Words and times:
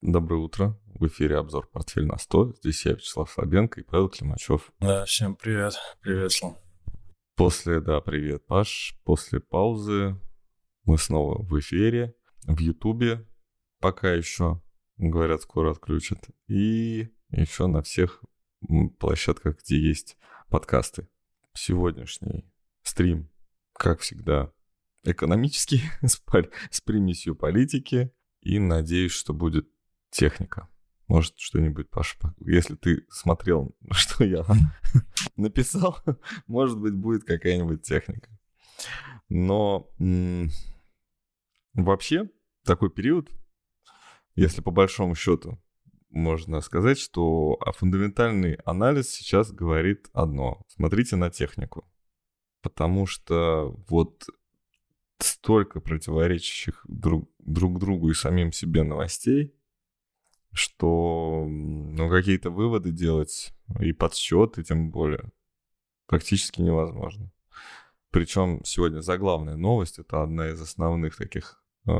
Доброе 0.00 0.36
утро. 0.36 0.80
В 0.94 1.08
эфире 1.08 1.38
обзор 1.38 1.66
«Портфель 1.72 2.06
на 2.06 2.14
100». 2.14 2.58
Здесь 2.58 2.86
я, 2.86 2.92
Вячеслав 2.92 3.28
Слабенко 3.28 3.80
и 3.80 3.82
Павел 3.82 4.08
Климачев. 4.08 4.72
Да, 4.78 5.04
всем 5.06 5.34
привет. 5.34 5.74
Привет, 6.00 6.30
Слав. 6.30 6.56
После, 7.34 7.80
да, 7.80 8.00
привет, 8.00 8.46
Паш. 8.46 8.96
После 9.02 9.40
паузы 9.40 10.16
мы 10.84 10.98
снова 10.98 11.42
в 11.42 11.58
эфире, 11.58 12.14
в 12.44 12.60
Ютубе. 12.60 13.26
Пока 13.80 14.12
еще, 14.12 14.62
говорят, 14.98 15.42
скоро 15.42 15.72
отключат. 15.72 16.28
И 16.46 17.08
еще 17.30 17.66
на 17.66 17.82
всех 17.82 18.22
площадках, 19.00 19.58
где 19.64 19.80
есть 19.80 20.16
подкасты. 20.48 21.08
Сегодняшний 21.54 22.48
стрим, 22.84 23.32
как 23.72 23.98
всегда, 23.98 24.52
экономический, 25.02 25.82
с, 26.02 26.22
с 26.70 26.80
примесью 26.82 27.34
политики. 27.34 28.12
И 28.42 28.60
надеюсь, 28.60 29.10
что 29.10 29.34
будет 29.34 29.68
техника. 30.10 30.68
Может, 31.06 31.38
что-нибудь, 31.38 31.88
Паша, 31.88 32.18
если 32.40 32.74
ты 32.74 33.06
смотрел, 33.10 33.74
что 33.92 34.24
я 34.24 34.44
написал, 35.36 35.98
может 36.46 36.78
быть, 36.78 36.94
будет 36.94 37.24
какая-нибудь 37.24 37.82
техника. 37.82 38.30
Но 39.28 39.90
вообще 41.74 42.30
такой 42.64 42.90
период, 42.90 43.30
если 44.34 44.60
по 44.60 44.70
большому 44.70 45.14
счету 45.14 45.58
можно 46.10 46.60
сказать, 46.60 46.98
что 46.98 47.58
фундаментальный 47.76 48.54
анализ 48.64 49.10
сейчас 49.10 49.52
говорит 49.52 50.08
одно. 50.12 50.62
Смотрите 50.68 51.16
на 51.16 51.30
технику. 51.30 51.86
Потому 52.62 53.06
что 53.06 53.74
вот 53.88 54.26
столько 55.18 55.80
противоречащих 55.80 56.84
друг, 56.88 57.30
друг 57.38 57.78
другу 57.78 58.10
и 58.10 58.14
самим 58.14 58.52
себе 58.52 58.82
новостей, 58.82 59.54
что 60.58 61.46
ну, 61.48 62.10
какие-то 62.10 62.50
выводы 62.50 62.90
делать 62.90 63.54
и 63.80 63.92
подсчеты, 63.92 64.62
тем 64.62 64.90
более, 64.90 65.30
практически 66.06 66.60
невозможно. 66.60 67.30
Причем 68.10 68.62
сегодня 68.64 69.00
заглавная 69.00 69.56
новость, 69.56 69.98
это 69.98 70.22
одна 70.22 70.50
из 70.50 70.60
основных 70.60 71.16
таких, 71.16 71.62
э, 71.86 71.92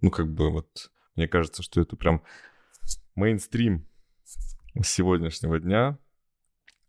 ну, 0.00 0.10
как 0.10 0.32
бы 0.32 0.50
вот, 0.50 0.90
мне 1.14 1.28
кажется, 1.28 1.62
что 1.62 1.80
это 1.80 1.96
прям 1.96 2.22
мейнстрим 3.14 3.86
сегодняшнего 4.82 5.60
дня 5.60 5.98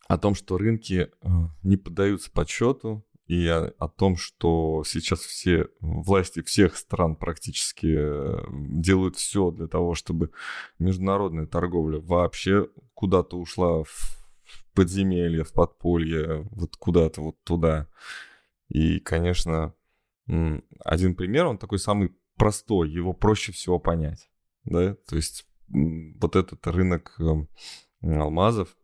о 0.07 0.17
том, 0.17 0.35
что 0.35 0.57
рынки 0.57 1.09
э, 1.21 1.27
не 1.63 1.77
поддаются 1.77 2.31
подсчету, 2.31 3.05
и 3.27 3.47
о, 3.47 3.73
о 3.77 3.87
том, 3.87 4.17
что 4.17 4.83
сейчас 4.85 5.21
все 5.21 5.69
власти 5.79 6.41
всех 6.41 6.75
стран 6.75 7.15
практически 7.15 7.95
э, 7.97 8.43
делают 8.51 9.15
все 9.15 9.51
для 9.51 9.67
того, 9.67 9.95
чтобы 9.95 10.31
международная 10.79 11.45
торговля 11.45 11.99
вообще 11.99 12.67
куда-то 12.93 13.37
ушла 13.37 13.83
в 13.83 14.23
подземелье, 14.73 15.43
в 15.43 15.53
подполье, 15.53 16.47
вот 16.51 16.75
куда-то 16.75 17.21
вот 17.21 17.41
туда. 17.43 17.87
И, 18.67 18.99
конечно, 18.99 19.73
один 20.25 21.15
пример, 21.15 21.45
он 21.45 21.57
такой 21.57 21.79
самый 21.79 22.15
простой, 22.35 22.89
его 22.89 23.13
проще 23.13 23.51
всего 23.51 23.79
понять, 23.79 24.29
да, 24.63 24.95
то 25.07 25.15
есть 25.15 25.47
вот 25.67 26.35
этот 26.35 26.65
рынок 26.67 27.15
эм, 27.19 27.47
алмазов, 28.01 28.75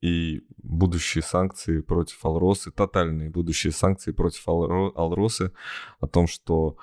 и 0.00 0.42
будущие 0.58 1.22
санкции 1.22 1.80
против 1.80 2.24
Алросы, 2.24 2.70
тотальные 2.70 3.30
будущие 3.30 3.72
санкции 3.72 4.12
против 4.12 4.46
Алросы 4.48 5.52
о 6.00 6.06
том, 6.06 6.26
что 6.26 6.76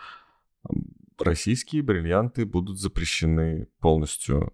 российские 1.20 1.84
бриллианты 1.84 2.46
будут 2.46 2.80
запрещены 2.80 3.68
полностью 3.80 4.52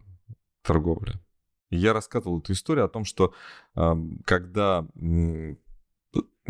торговля. 0.61 1.19
я 1.69 1.93
рассказывал 1.93 2.39
эту 2.39 2.53
историю 2.53 2.85
о 2.85 2.89
том, 2.89 3.05
что 3.05 3.33
когда 4.25 4.87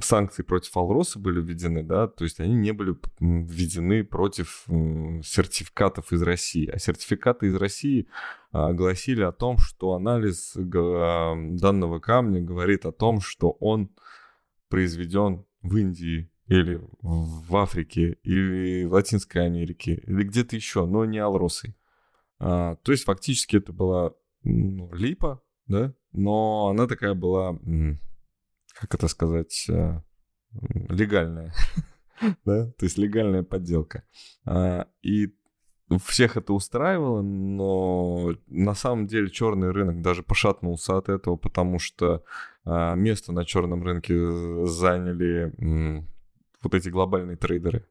санкции 0.03 0.43
против 0.43 0.75
Алроса 0.77 1.19
были 1.19 1.41
введены, 1.41 1.83
да, 1.83 2.07
то 2.07 2.23
есть 2.23 2.39
они 2.39 2.55
не 2.55 2.71
были 2.71 2.95
введены 3.19 4.03
против 4.03 4.65
сертификатов 4.67 6.11
из 6.11 6.21
России. 6.21 6.67
А 6.67 6.79
сертификаты 6.79 7.47
из 7.47 7.55
России 7.55 8.07
а, 8.51 8.73
гласили 8.73 9.21
о 9.21 9.31
том, 9.31 9.57
что 9.57 9.93
анализ 9.93 10.53
данного 10.55 11.99
камня 11.99 12.41
говорит 12.41 12.85
о 12.85 12.91
том, 12.91 13.21
что 13.21 13.51
он 13.59 13.89
произведен 14.69 15.45
в 15.61 15.75
Индии 15.77 16.31
или 16.47 16.81
в 17.01 17.55
Африке, 17.55 18.17
или 18.23 18.85
в 18.85 18.93
Латинской 18.93 19.45
Америке, 19.45 20.03
или 20.07 20.23
где-то 20.23 20.55
еще, 20.55 20.85
но 20.85 21.05
не 21.05 21.19
Алросой. 21.19 21.75
А, 22.39 22.75
то 22.77 22.91
есть 22.91 23.03
фактически 23.03 23.57
это 23.57 23.73
была 23.73 24.13
ну, 24.43 24.89
липа, 24.93 25.41
да, 25.67 25.93
но 26.11 26.69
она 26.69 26.87
такая 26.87 27.13
была 27.13 27.57
как 28.79 28.95
это 28.95 29.09
сказать, 29.09 29.65
э, 29.69 30.01
легальная, 30.87 31.53
да, 32.45 32.71
то 32.71 32.85
есть 32.85 32.97
легальная 32.97 33.43
подделка. 33.43 34.03
А, 34.45 34.87
и 35.01 35.35
всех 36.05 36.37
это 36.37 36.53
устраивало, 36.53 37.21
но 37.21 38.35
на 38.47 38.73
самом 38.75 39.07
деле 39.07 39.29
черный 39.29 39.71
рынок 39.71 40.01
даже 40.01 40.23
пошатнулся 40.23 40.97
от 40.97 41.09
этого, 41.09 41.35
потому 41.35 41.77
что 41.77 42.23
а, 42.63 42.95
место 42.95 43.33
на 43.33 43.43
черном 43.43 43.83
рынке 43.83 44.15
заняли 44.65 46.05
вот 46.61 46.73
эти 46.73 46.87
глобальные 46.87 47.35
трейдеры, 47.35 47.85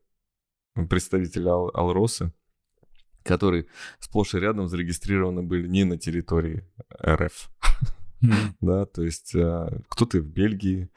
представители 0.89 1.49
Ал- 1.49 1.71
Алросы, 1.75 2.33
которые 3.25 3.67
сплошь 3.99 4.35
и 4.35 4.39
рядом 4.39 4.69
зарегистрированы 4.69 5.43
были 5.43 5.69
не 5.69 5.85
на 5.85 5.99
территории 5.99 6.65
РФ. 7.05 7.51
да, 8.61 8.87
то 8.87 9.03
есть 9.03 9.35
а, 9.35 9.81
кто-то 9.89 10.19
в 10.21 10.27
Бельгии, 10.27 10.89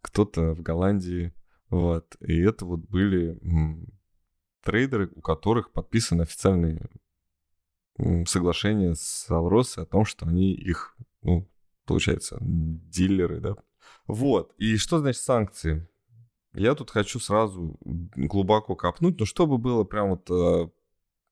кто-то 0.00 0.54
в 0.54 0.62
Голландии, 0.62 1.32
вот, 1.70 2.16
и 2.20 2.38
это 2.40 2.64
вот 2.64 2.80
были 2.80 3.38
трейдеры, 4.62 5.10
у 5.14 5.20
которых 5.20 5.72
подписаны 5.72 6.22
официальные 6.22 6.88
соглашения 8.26 8.94
с 8.94 9.30
Алрос 9.30 9.78
о 9.78 9.86
том, 9.86 10.04
что 10.04 10.26
они 10.26 10.52
их, 10.52 10.96
ну, 11.22 11.48
получается, 11.84 12.38
дилеры, 12.40 13.40
да. 13.40 13.56
Вот, 14.06 14.52
и 14.58 14.76
что 14.76 14.98
значит 14.98 15.22
санкции? 15.22 15.88
Я 16.54 16.74
тут 16.74 16.90
хочу 16.90 17.18
сразу 17.18 17.76
глубоко 17.82 18.76
копнуть, 18.76 19.18
но 19.18 19.26
чтобы 19.26 19.58
было 19.58 19.84
прям 19.84 20.10
вот 20.10 20.30
а, 20.30 20.70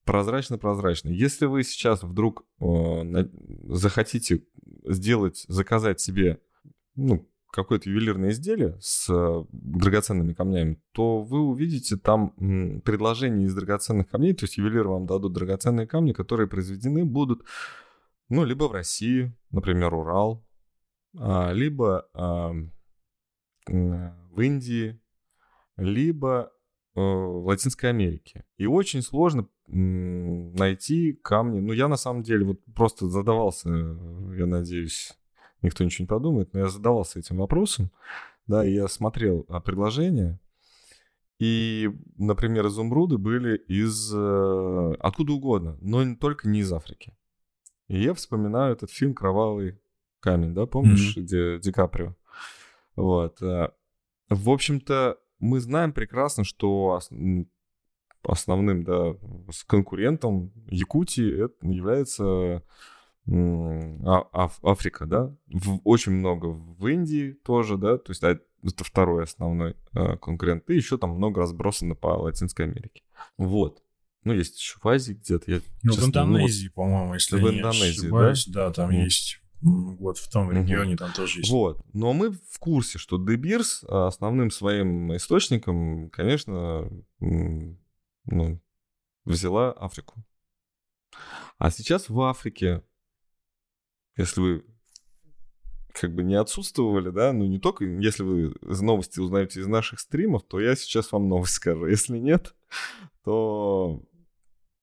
прозрачно-прозрачно. 0.05 1.09
Если 1.11 1.47
вы 1.47 1.63
сейчас 1.65 2.03
вдруг 2.03 2.45
э, 2.61 3.29
захотите 3.69 4.45
сделать, 4.85 5.45
заказать 5.49 6.01
себе 6.01 6.41
ну, 6.95 7.29
какое-то 7.53 7.89
ювелирное 7.89 8.31
изделие 8.31 8.79
с 8.81 9.09
э, 9.13 9.45
драгоценными 9.53 10.33
камнями, 10.33 10.83
то 10.93 11.23
вы 11.23 11.41
увидите 11.41 11.97
там 11.97 12.35
м, 12.39 12.81
предложение 12.81 13.47
из 13.47 13.55
драгоценных 13.55 14.09
камней, 14.09 14.35
то 14.35 14.45
есть 14.45 14.57
ювелиры 14.57 14.89
вам 14.89 15.07
дадут 15.07 15.35
драгоценные 15.35 15.87
камни, 15.87 16.13
которые 16.13 16.49
произведены 16.49 17.05
будут, 17.05 17.45
ну, 18.29 18.45
либо 18.45 18.65
в 18.65 18.73
России, 18.73 19.37
например, 19.51 19.95
Урал, 19.95 20.45
а, 21.19 21.53
либо 21.53 22.09
а, 22.15 22.53
в 23.67 24.41
Индии, 24.41 24.99
либо 25.77 26.51
э, 26.95 27.01
в 27.01 27.47
Латинской 27.47 27.91
Америке. 27.91 28.45
И 28.57 28.67
очень 28.67 29.03
сложно 29.03 29.47
найти 29.73 31.15
камни. 31.15 31.61
Ну, 31.61 31.73
я 31.73 31.89
на 31.89 31.97
самом 31.97 32.23
деле 32.23 32.45
вот 32.45 32.61
просто 32.75 33.09
задавался, 33.09 33.69
я 33.71 34.47
надеюсь, 34.47 35.13
никто 35.63 35.83
ничего 35.83 36.05
не 36.05 36.09
подумает, 36.09 36.53
но 36.53 36.61
я 36.61 36.69
задавался 36.69 37.19
этим 37.19 37.39
вопросом, 37.39 37.91
да, 38.47 38.65
и 38.65 38.75
я 38.75 38.87
смотрел 38.89 39.47
а, 39.49 39.61
предложения, 39.61 40.39
и, 41.39 41.91
например, 42.19 42.67
изумруды 42.67 43.19
были 43.19 43.57
из 43.57 44.13
э, 44.15 44.95
откуда 45.01 45.33
угодно, 45.33 45.77
но 45.81 46.15
только 46.15 46.49
не 46.49 46.61
из 46.61 46.73
Африки. 46.73 47.17
И 47.89 48.01
я 48.01 48.15
вспоминаю 48.15 48.75
этот 48.75 48.91
фильм 48.91 49.13
«Кровавый 49.13 49.81
камень», 50.21 50.55
да, 50.55 50.67
помнишь, 50.67 51.17
mm-hmm. 51.17 51.21
где 51.21 51.59
Ди 51.59 51.73
Каприо? 51.73 52.15
Вот. 52.95 53.43
Э, 53.43 53.71
в 54.29 54.51
общем-то, 54.51 55.19
мы 55.41 55.59
знаем 55.59 55.93
прекрасно, 55.93 56.45
что 56.45 57.01
основным, 58.25 58.85
да, 58.85 59.17
с 59.51 59.65
конкурентом 59.65 60.53
Якутии 60.69 61.45
это 61.45 61.67
является 61.67 62.63
а, 63.27 64.51
Африка, 64.63 65.07
да, 65.07 65.35
в, 65.47 65.81
очень 65.85 66.13
много 66.13 66.47
в 66.47 66.87
Индии 66.89 67.33
тоже, 67.45 67.77
да, 67.77 67.99
то 67.99 68.11
есть 68.11 68.23
это 68.23 68.85
второй 68.85 69.25
основной 69.25 69.77
э, 69.93 70.17
конкурент, 70.17 70.69
и 70.71 70.75
еще 70.75 70.99
там 70.99 71.11
много 71.11 71.41
разбросано 71.41 71.95
по 71.95 72.09
Латинской 72.09 72.67
Америке. 72.67 73.03
Вот. 73.39 73.83
Ну, 74.25 74.33
есть 74.33 74.59
еще 74.61 74.79
в 74.81 74.87
Азии 74.87 75.15
где-то. 75.15 75.51
Я, 75.51 75.61
ну, 75.83 75.93
честно, 75.93 76.05
в 76.05 76.09
Индонезии, 76.09 76.67
ну, 76.67 76.73
по-моему, 76.75 77.15
если 77.15 77.41
в 77.41 77.51
Индонезии, 77.51 78.07
ошибаюсь, 78.07 78.47
да? 78.47 78.69
да, 78.69 78.73
там 78.73 78.91
mm. 78.91 79.03
есть 79.03 79.43
вот 79.63 80.19
в 80.19 80.29
том 80.29 80.51
регионе 80.51 80.97
там 80.97 81.13
тоже 81.13 81.41
есть. 81.41 81.51
Вот. 81.51 81.81
Но 81.93 82.13
мы 82.13 82.33
в 82.33 82.59
курсе, 82.59 82.99
что 82.99 83.17
Дебирс 83.17 83.85
основным 83.85 84.51
своим 84.51 85.15
источником, 85.15 86.11
конечно, 86.11 86.89
ну, 88.27 88.61
взяла 89.25 89.73
Африку. 89.73 90.25
А 91.59 91.71
сейчас 91.71 92.09
в 92.09 92.21
Африке, 92.21 92.83
если 94.17 94.41
вы 94.41 94.67
как 95.93 96.15
бы 96.15 96.23
не 96.23 96.35
отсутствовали, 96.35 97.11
да, 97.11 97.33
ну 97.33 97.47
не 97.47 97.59
только, 97.59 97.85
если 97.85 98.23
вы 98.23 98.55
новости 98.63 99.21
узнаете 99.21 99.61
из 99.61 99.67
наших 99.67 100.01
стримов, 100.01 100.43
то 100.45 100.59
я 100.59 100.75
сейчас 100.75 101.13
вам 101.13 101.29
новость 101.29 101.55
скажу. 101.55 101.87
Если 101.87 102.19
нет, 102.19 102.55
то 103.25 104.03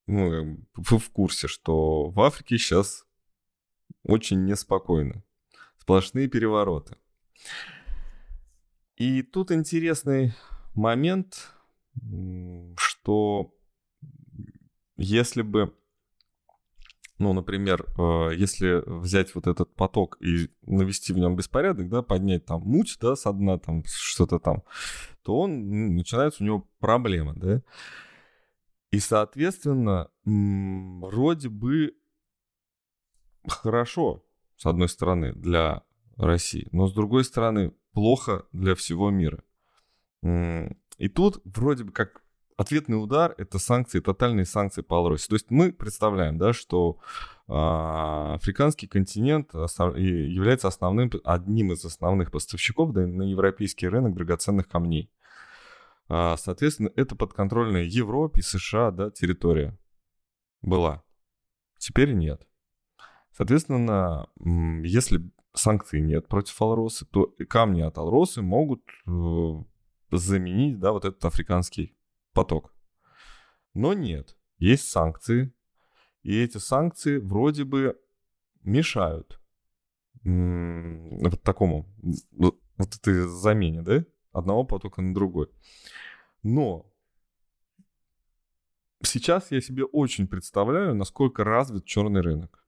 ну, 0.07 0.57
вы 0.75 0.97
в 0.97 1.09
курсе, 1.11 1.47
что 1.47 2.09
в 2.09 2.19
Африке 2.21 2.57
сейчас 2.57 3.05
очень 4.03 4.45
неспокойно. 4.45 5.23
Сплошные 5.77 6.27
перевороты. 6.27 6.97
И 8.95 9.21
тут 9.21 9.51
интересный 9.51 10.33
момент, 10.73 11.53
что 13.01 13.53
если 14.97 15.41
бы 15.41 15.73
ну, 17.19 17.33
например, 17.33 17.85
э, 17.97 18.31
если 18.37 18.81
взять 18.85 19.35
вот 19.35 19.45
этот 19.45 19.75
поток 19.75 20.17
и 20.21 20.49
навести 20.61 21.11
в 21.11 21.17
нем 21.17 21.35
беспорядок, 21.35 21.89
да, 21.89 22.01
поднять 22.01 22.45
там 22.45 22.61
муть, 22.61 22.97
да, 23.01 23.17
со 23.17 23.33
дна 23.33 23.57
там 23.57 23.83
что-то 23.85 24.39
там, 24.39 24.63
то 25.23 25.41
он, 25.41 25.95
начинается 25.95 26.41
у 26.41 26.45
него 26.45 26.69
проблема, 26.79 27.33
да. 27.35 27.61
И, 28.91 28.99
соответственно, 28.99 30.09
вроде 30.23 31.49
бы 31.49 31.93
хорошо, 33.45 34.25
с 34.55 34.65
одной 34.65 34.87
стороны, 34.87 35.33
для 35.33 35.83
России, 36.15 36.69
но 36.71 36.87
с 36.87 36.93
другой 36.93 37.25
стороны, 37.25 37.73
плохо 37.91 38.45
для 38.53 38.75
всего 38.75 39.09
мира. 39.09 39.43
И 40.23 41.09
тут 41.09 41.41
вроде 41.43 41.83
бы 41.83 41.91
как 41.91 42.23
ответный 42.59 43.01
удар— 43.01 43.33
это 43.37 43.57
санкции, 43.57 44.01
тотальные 44.01 44.45
санкции 44.45 44.81
по 44.81 44.97
Алросе. 44.97 45.27
То 45.29 45.35
есть 45.35 45.49
мы 45.49 45.71
представляем, 45.71 46.37
да, 46.37 46.51
что 46.51 46.99
э, 47.47 47.53
африканский 47.53 48.87
континент 48.87 49.53
является 49.53 50.67
основным, 50.67 51.09
одним 51.23 51.71
из 51.71 51.85
основных 51.85 52.31
поставщиков 52.31 52.91
да, 52.91 53.07
на 53.07 53.23
европейский 53.23 53.87
рынок 53.87 54.13
драгоценных 54.13 54.67
камней. 54.67 55.09
А, 56.09 56.35
соответственно, 56.35 56.91
это 56.97 57.15
подконтрольная 57.15 57.83
Европе 57.83 58.41
США 58.41 58.91
да, 58.91 59.09
территория 59.09 59.77
была. 60.61 61.01
Теперь 61.77 62.11
нет. 62.11 62.45
Соответственно, 63.31 64.27
если 64.83 65.31
санкций 65.53 66.01
нет 66.01 66.27
против 66.27 66.61
Алросы, 66.61 67.05
то 67.05 67.33
камни 67.47 67.81
от 67.81 67.97
Алросы 67.97 68.41
могут 68.41 68.81
э, 69.07 69.63
заменить 70.11 70.79
да, 70.79 70.91
вот 70.91 71.05
этот 71.05 71.23
африканский 71.23 71.95
поток. 72.33 72.73
Но 73.73 73.93
нет, 73.93 74.37
есть 74.57 74.89
санкции, 74.89 75.53
и 76.23 76.41
эти 76.41 76.57
санкции 76.57 77.17
вроде 77.17 77.63
бы 77.63 77.99
мешают 78.61 79.39
вот 80.23 81.41
такому, 81.43 81.87
вот 82.33 82.59
этой 82.77 83.27
замене, 83.27 83.81
да, 83.81 84.03
одного 84.31 84.63
потока 84.63 85.01
на 85.01 85.13
другой. 85.13 85.49
Но 86.43 86.91
сейчас 89.01 89.51
я 89.51 89.61
себе 89.61 89.85
очень 89.85 90.27
представляю, 90.27 90.93
насколько 90.95 91.43
развит 91.43 91.85
черный 91.85 92.21
рынок. 92.21 92.58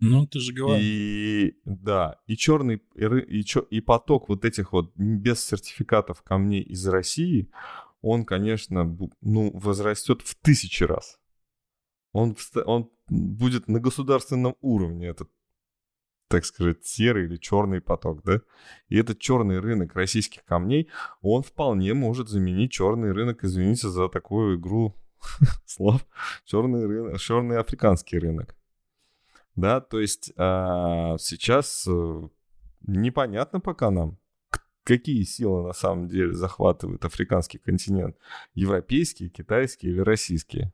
Ну, 0.00 0.26
ты 0.26 0.38
же 0.38 0.52
говоришь. 0.52 0.84
И 0.84 1.58
да, 1.64 2.18
и 2.26 2.36
черный, 2.36 2.82
и, 2.94 3.04
и, 3.04 3.44
и 3.70 3.80
поток 3.80 4.28
вот 4.28 4.44
этих 4.44 4.72
вот 4.72 4.92
без 4.96 5.44
сертификатов 5.44 6.22
камней 6.22 6.62
из 6.62 6.86
России, 6.86 7.50
он, 8.02 8.24
конечно, 8.24 8.84
ну, 9.22 9.50
возрастет 9.54 10.20
в 10.22 10.34
тысячи 10.36 10.84
раз. 10.84 11.18
Он, 12.12 12.36
он 12.66 12.90
будет 13.08 13.66
на 13.66 13.80
государственном 13.80 14.56
уровне, 14.60 15.08
этот, 15.08 15.30
так 16.28 16.44
сказать, 16.44 16.84
серый 16.84 17.24
или 17.24 17.36
черный 17.36 17.80
поток, 17.80 18.22
да? 18.24 18.40
И 18.88 18.96
этот 18.96 19.20
черный 19.20 19.58
рынок 19.58 19.94
российских 19.94 20.44
камней, 20.44 20.90
он 21.22 21.42
вполне 21.42 21.94
может 21.94 22.28
заменить 22.28 22.72
черный 22.72 23.12
рынок, 23.12 23.42
извините 23.42 23.88
за 23.88 24.08
такую 24.08 24.58
игру 24.58 24.94
слов, 25.66 26.06
черный, 26.44 26.86
рынок, 26.86 27.18
черный 27.20 27.58
африканский 27.58 28.18
рынок. 28.18 28.54
Да, 29.56 29.80
то 29.80 30.00
есть 30.00 30.32
а, 30.36 31.16
сейчас 31.18 31.86
э, 31.86 32.28
непонятно 32.86 33.60
пока 33.60 33.90
нам, 33.90 34.18
какие 34.82 35.22
силы 35.22 35.62
на 35.66 35.72
самом 35.72 36.08
деле 36.08 36.34
захватывают 36.34 37.04
африканский 37.04 37.58
континент. 37.58 38.16
Европейские, 38.54 39.30
китайские 39.30 39.92
или 39.92 40.00
российские. 40.00 40.72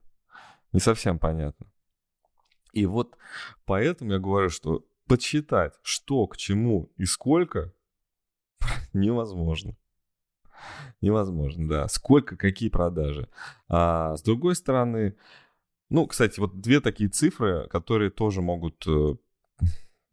Не 0.72 0.80
совсем 0.80 1.18
понятно. 1.18 1.66
И 2.72 2.86
вот 2.86 3.16
поэтому 3.64 4.12
я 4.12 4.18
говорю, 4.18 4.48
что 4.48 4.86
подсчитать, 5.06 5.74
что 5.82 6.26
к 6.26 6.36
чему 6.36 6.92
и 6.96 7.04
сколько, 7.04 7.72
невозможно. 8.92 9.76
Невозможно, 11.00 11.68
да. 11.68 11.88
Сколько, 11.88 12.36
какие 12.36 12.68
продажи. 12.68 13.28
А 13.68 14.16
с 14.16 14.22
другой 14.22 14.54
стороны, 14.54 15.16
ну, 15.90 16.06
кстати, 16.06 16.40
вот 16.40 16.60
две 16.60 16.80
такие 16.80 17.10
цифры, 17.10 17.68
которые 17.68 18.10
тоже 18.10 18.40
могут, 18.40 18.86
э, 18.86 19.16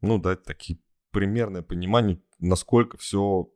ну, 0.01 0.17
дать 0.17 0.43
такие 0.43 0.79
примерное 1.11 1.61
понимание, 1.61 2.19
насколько 2.39 2.97
все 2.97 3.49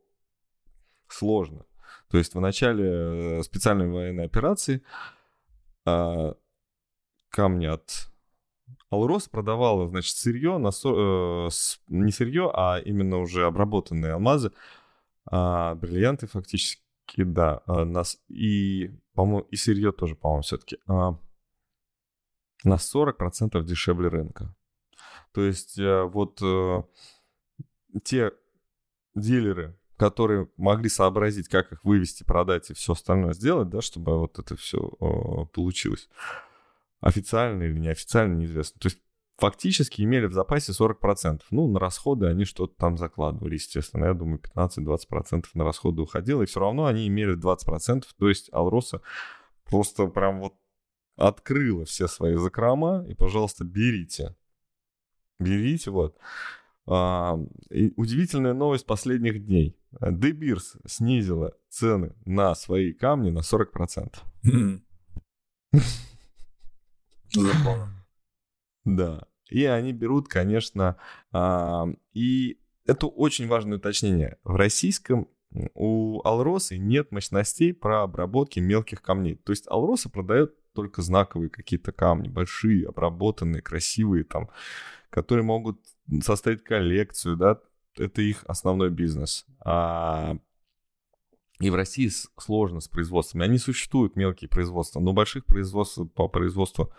сложно. 1.07 1.65
То 2.09 2.17
есть 2.17 2.35
в 2.35 2.39
начале 2.39 3.39
э, 3.39 3.43
специальной 3.43 3.89
военной 3.89 4.25
операции 4.25 4.83
а, 5.85 6.35
камни 7.29 7.65
от 7.65 8.11
Алрос 8.89 9.27
продавала, 9.27 9.87
значит, 9.87 10.15
сырье, 10.15 10.57
на, 10.57 10.69
э, 10.69 11.49
не 11.87 12.11
сырье, 12.11 12.51
а 12.53 12.77
именно 12.77 13.19
уже 13.19 13.45
обработанные 13.45 14.13
алмазы, 14.13 14.51
а, 15.25 15.75
бриллианты 15.75 16.27
фактически, 16.27 16.81
да, 17.17 17.61
а, 17.65 17.85
нас, 17.85 18.19
и, 18.27 18.91
по-моему, 19.13 19.47
и 19.49 19.55
сырье 19.55 19.91
тоже, 19.91 20.15
по-моему, 20.15 20.43
все-таки. 20.43 20.77
На 22.63 22.75
40% 22.75 23.63
дешевле 23.63 24.09
рынка. 24.09 24.55
То 25.33 25.41
есть 25.41 25.79
э, 25.79 26.03
вот 26.03 26.39
э, 26.41 26.83
те 28.03 28.31
дилеры, 29.15 29.77
которые 29.97 30.49
могли 30.57 30.89
сообразить, 30.89 31.47
как 31.47 31.71
их 31.71 31.83
вывести, 31.83 32.23
продать 32.23 32.69
и 32.69 32.73
все 32.73 32.93
остальное 32.93 33.33
сделать, 33.33 33.69
да, 33.69 33.81
чтобы 33.81 34.17
вот 34.19 34.39
это 34.39 34.55
все 34.55 34.79
получилось. 35.53 36.09
Официально 37.01 37.63
или 37.63 37.77
неофициально, 37.77 38.35
неизвестно. 38.35 38.79
То 38.79 38.87
есть 38.87 38.99
фактически 39.41 40.03
имели 40.03 40.27
в 40.27 40.33
запасе 40.33 40.71
40%. 40.71 41.41
Ну, 41.49 41.67
на 41.67 41.79
расходы 41.79 42.27
они 42.27 42.45
что-то 42.45 42.75
там 42.77 42.97
закладывали, 42.97 43.55
естественно. 43.55 44.05
Я 44.05 44.13
думаю, 44.13 44.39
15-20% 44.39 45.45
на 45.55 45.63
расходы 45.63 46.01
уходило, 46.03 46.43
и 46.43 46.45
все 46.45 46.59
равно 46.59 46.85
они 46.85 47.07
имели 47.07 47.35
20%. 47.35 48.03
То 48.17 48.29
есть 48.29 48.49
Алроса 48.53 49.01
просто 49.65 50.05
прям 50.07 50.41
вот 50.41 50.53
открыла 51.27 51.85
все 51.85 52.07
свои 52.07 52.35
закрома, 52.35 53.05
и, 53.07 53.13
пожалуйста, 53.13 53.63
берите. 53.63 54.35
Берите, 55.39 55.91
вот. 55.91 56.17
А, 56.87 57.39
удивительная 57.95 58.53
новость 58.53 58.85
последних 58.85 59.45
дней. 59.45 59.77
Дебирс 59.99 60.77
снизила 60.85 61.55
цены 61.69 62.15
на 62.25 62.55
свои 62.55 62.93
камни 62.93 63.29
на 63.29 63.39
40%. 63.39 64.15
Да. 68.83 69.27
И 69.49 69.63
они 69.65 69.93
берут, 69.93 70.27
конечно, 70.27 70.97
а, 71.31 71.87
и 72.13 72.59
это 72.85 73.07
очень 73.07 73.47
важное 73.47 73.77
уточнение. 73.77 74.37
В 74.43 74.55
российском 74.55 75.27
у 75.73 76.21
Алросы 76.23 76.77
нет 76.77 77.11
мощностей 77.11 77.73
про 77.73 78.03
обработки 78.03 78.59
мелких 78.59 79.01
камней. 79.01 79.35
То 79.35 79.51
есть 79.51 79.67
Алроса 79.67 80.09
продает 80.09 80.55
только 80.73 81.01
знаковые 81.01 81.49
какие-то 81.49 81.91
камни, 81.91 82.29
большие, 82.29 82.87
обработанные, 82.87 83.61
красивые 83.61 84.23
там, 84.23 84.49
которые 85.09 85.43
могут 85.43 85.79
составить 86.21 86.63
коллекцию, 86.63 87.37
да, 87.37 87.59
это 87.97 88.21
их 88.21 88.43
основной 88.47 88.89
бизнес. 88.89 89.45
А... 89.59 90.37
И 91.59 91.69
в 91.69 91.75
России 91.75 92.09
сложно 92.39 92.79
с 92.79 92.87
производствами. 92.87 93.45
Они 93.45 93.59
существуют, 93.59 94.15
мелкие 94.15 94.49
производства, 94.49 94.99
но 94.99 95.13
больших 95.13 95.45
производств 95.45 95.99
по 96.15 96.27
производству 96.27 96.91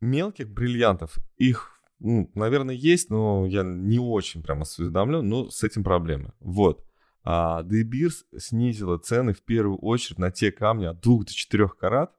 мелких 0.00 0.48
бриллиантов, 0.48 1.16
их, 1.36 1.80
ну, 1.98 2.30
наверное, 2.34 2.74
есть, 2.74 3.10
но 3.10 3.46
я 3.46 3.64
не 3.64 3.98
очень 3.98 4.42
прям 4.44 4.62
осведомлен, 4.62 5.28
но 5.28 5.50
с 5.50 5.64
этим 5.64 5.82
проблемы. 5.82 6.34
Вот. 6.38 6.84
А 7.24 7.62
Beers 7.62 8.24
снизила 8.38 8.98
цены 8.98 9.32
в 9.32 9.42
первую 9.42 9.78
очередь 9.78 10.18
на 10.18 10.30
те 10.30 10.52
камни 10.52 10.84
от 10.84 11.00
2 11.00 11.24
до 11.24 11.34
4 11.34 11.68
карат. 11.68 12.12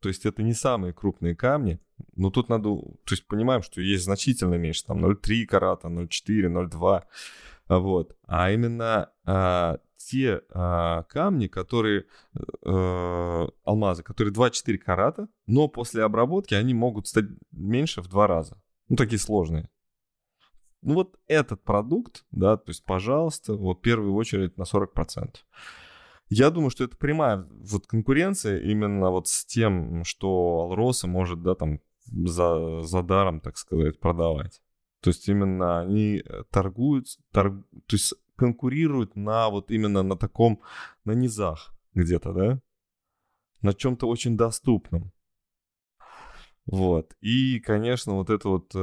То 0.00 0.08
есть 0.08 0.26
это 0.26 0.42
не 0.42 0.52
самые 0.52 0.92
крупные 0.92 1.34
камни, 1.36 1.80
но 2.16 2.30
тут 2.30 2.48
надо, 2.48 2.70
то 2.70 2.96
есть 3.10 3.26
понимаем, 3.28 3.62
что 3.62 3.80
есть 3.80 4.04
значительно 4.04 4.54
меньше, 4.56 4.84
там 4.84 5.04
0,3 5.04 5.46
карата, 5.46 5.88
0,4, 5.88 6.68
0,2, 6.68 7.02
вот. 7.68 8.16
А 8.26 8.50
именно 8.50 9.10
а, 9.24 9.78
те 9.96 10.42
а, 10.50 11.04
камни, 11.04 11.46
которые, 11.46 12.06
э, 12.64 13.48
алмазы, 13.64 14.02
которые 14.02 14.34
2-4 14.34 14.78
карата, 14.78 15.28
но 15.46 15.68
после 15.68 16.02
обработки 16.02 16.54
они 16.54 16.74
могут 16.74 17.06
стать 17.06 17.26
меньше 17.52 18.02
в 18.02 18.08
два 18.08 18.26
раза. 18.26 18.60
Ну, 18.88 18.96
такие 18.96 19.18
сложные. 19.18 19.70
Ну, 20.82 20.94
вот 20.94 21.18
этот 21.28 21.62
продукт, 21.62 22.24
да, 22.32 22.56
то 22.56 22.70
есть, 22.70 22.84
пожалуйста, 22.84 23.54
вот 23.54 23.78
в 23.78 23.80
первую 23.80 24.14
очередь 24.14 24.56
на 24.56 24.64
40%. 24.64 25.36
Я 26.28 26.50
думаю, 26.50 26.70
что 26.70 26.84
это 26.84 26.96
прямая 26.96 27.46
вот 27.50 27.86
конкуренция 27.86 28.58
именно 28.60 29.10
вот 29.10 29.28
с 29.28 29.44
тем, 29.44 30.02
что 30.04 30.62
Алроса 30.62 31.06
может, 31.06 31.42
да, 31.42 31.54
там 31.54 31.80
за, 32.06 32.82
за 32.82 33.02
даром, 33.02 33.40
так 33.40 33.56
сказать, 33.56 34.00
продавать. 34.00 34.60
То 35.00 35.10
есть 35.10 35.28
именно 35.28 35.80
они 35.80 36.22
э, 36.24 36.44
торгуют, 36.50 37.06
торг, 37.32 37.64
то 37.86 37.96
есть 37.96 38.14
конкурируют 38.36 39.14
на 39.16 39.50
вот 39.50 39.70
именно 39.70 40.02
на 40.02 40.16
таком, 40.16 40.62
на 41.04 41.12
низах 41.12 41.74
где-то, 41.94 42.32
да? 42.32 42.60
На 43.60 43.74
чем-то 43.74 44.08
очень 44.08 44.36
доступном. 44.36 45.12
Вот. 46.66 47.14
И, 47.20 47.60
конечно, 47.60 48.14
вот 48.14 48.30
это 48.30 48.48
вот 48.48 48.74
э, 48.74 48.78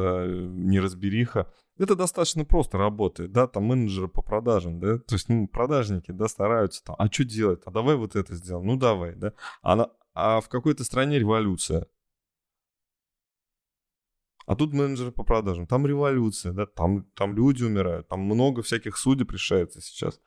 неразбериха, 0.51 1.51
это 1.79 1.95
достаточно 1.95 2.45
просто 2.45 2.77
работает, 2.77 3.31
да, 3.31 3.47
там 3.47 3.63
менеджеры 3.63 4.07
по 4.07 4.21
продажам, 4.21 4.79
да, 4.79 4.99
то 4.99 5.15
есть, 5.15 5.29
ну, 5.29 5.47
продажники, 5.47 6.11
да, 6.11 6.27
стараются 6.27 6.83
там, 6.83 6.95
а 6.99 7.11
что 7.11 7.23
делать, 7.23 7.61
а 7.65 7.71
давай 7.71 7.95
вот 7.95 8.15
это 8.15 8.35
сделаем, 8.35 8.67
ну, 8.67 8.75
давай, 8.77 9.15
да, 9.15 9.33
а, 9.61 9.75
на, 9.75 9.89
а 10.13 10.41
в 10.41 10.49
какой-то 10.49 10.83
стране 10.83 11.17
революция, 11.17 11.87
а 14.49 14.55
тут 14.55 14.73
менеджеры 14.73 15.11
по 15.11 15.23
продажам. 15.23 15.67
Там 15.67 15.85
революция, 15.85 16.53
да, 16.53 16.65
там, 16.65 17.03
там 17.13 17.35
люди 17.35 17.63
умирают, 17.63 18.07
там 18.07 18.21
много 18.21 18.63
всяких 18.63 18.97
судеб 18.97 19.31
решается 19.31 19.79
сейчас. 19.79 20.19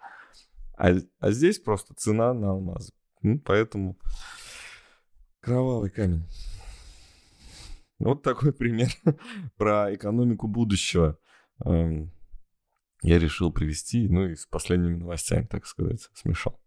А, 0.79 0.93
а 1.19 1.31
здесь 1.33 1.59
просто 1.59 1.93
цена 1.95 2.33
на 2.33 2.53
алмазы. 2.53 2.93
Ну, 3.23 3.41
поэтому 3.41 3.99
кровавый 5.41 5.91
камень. 5.91 6.25
Вот 7.99 8.23
такой 8.23 8.53
пример 8.53 8.91
про 9.57 9.93
экономику 9.93 10.47
будущего. 10.47 11.19
Эм, 11.65 12.13
я 13.03 13.19
решил 13.19 13.53
привести, 13.53 14.09
ну 14.09 14.27
и 14.29 14.37
с 14.37 14.47
последними 14.47 14.97
новостями, 14.97 15.47
так 15.47 15.67
сказать, 15.67 16.09
смешал. 16.15 16.61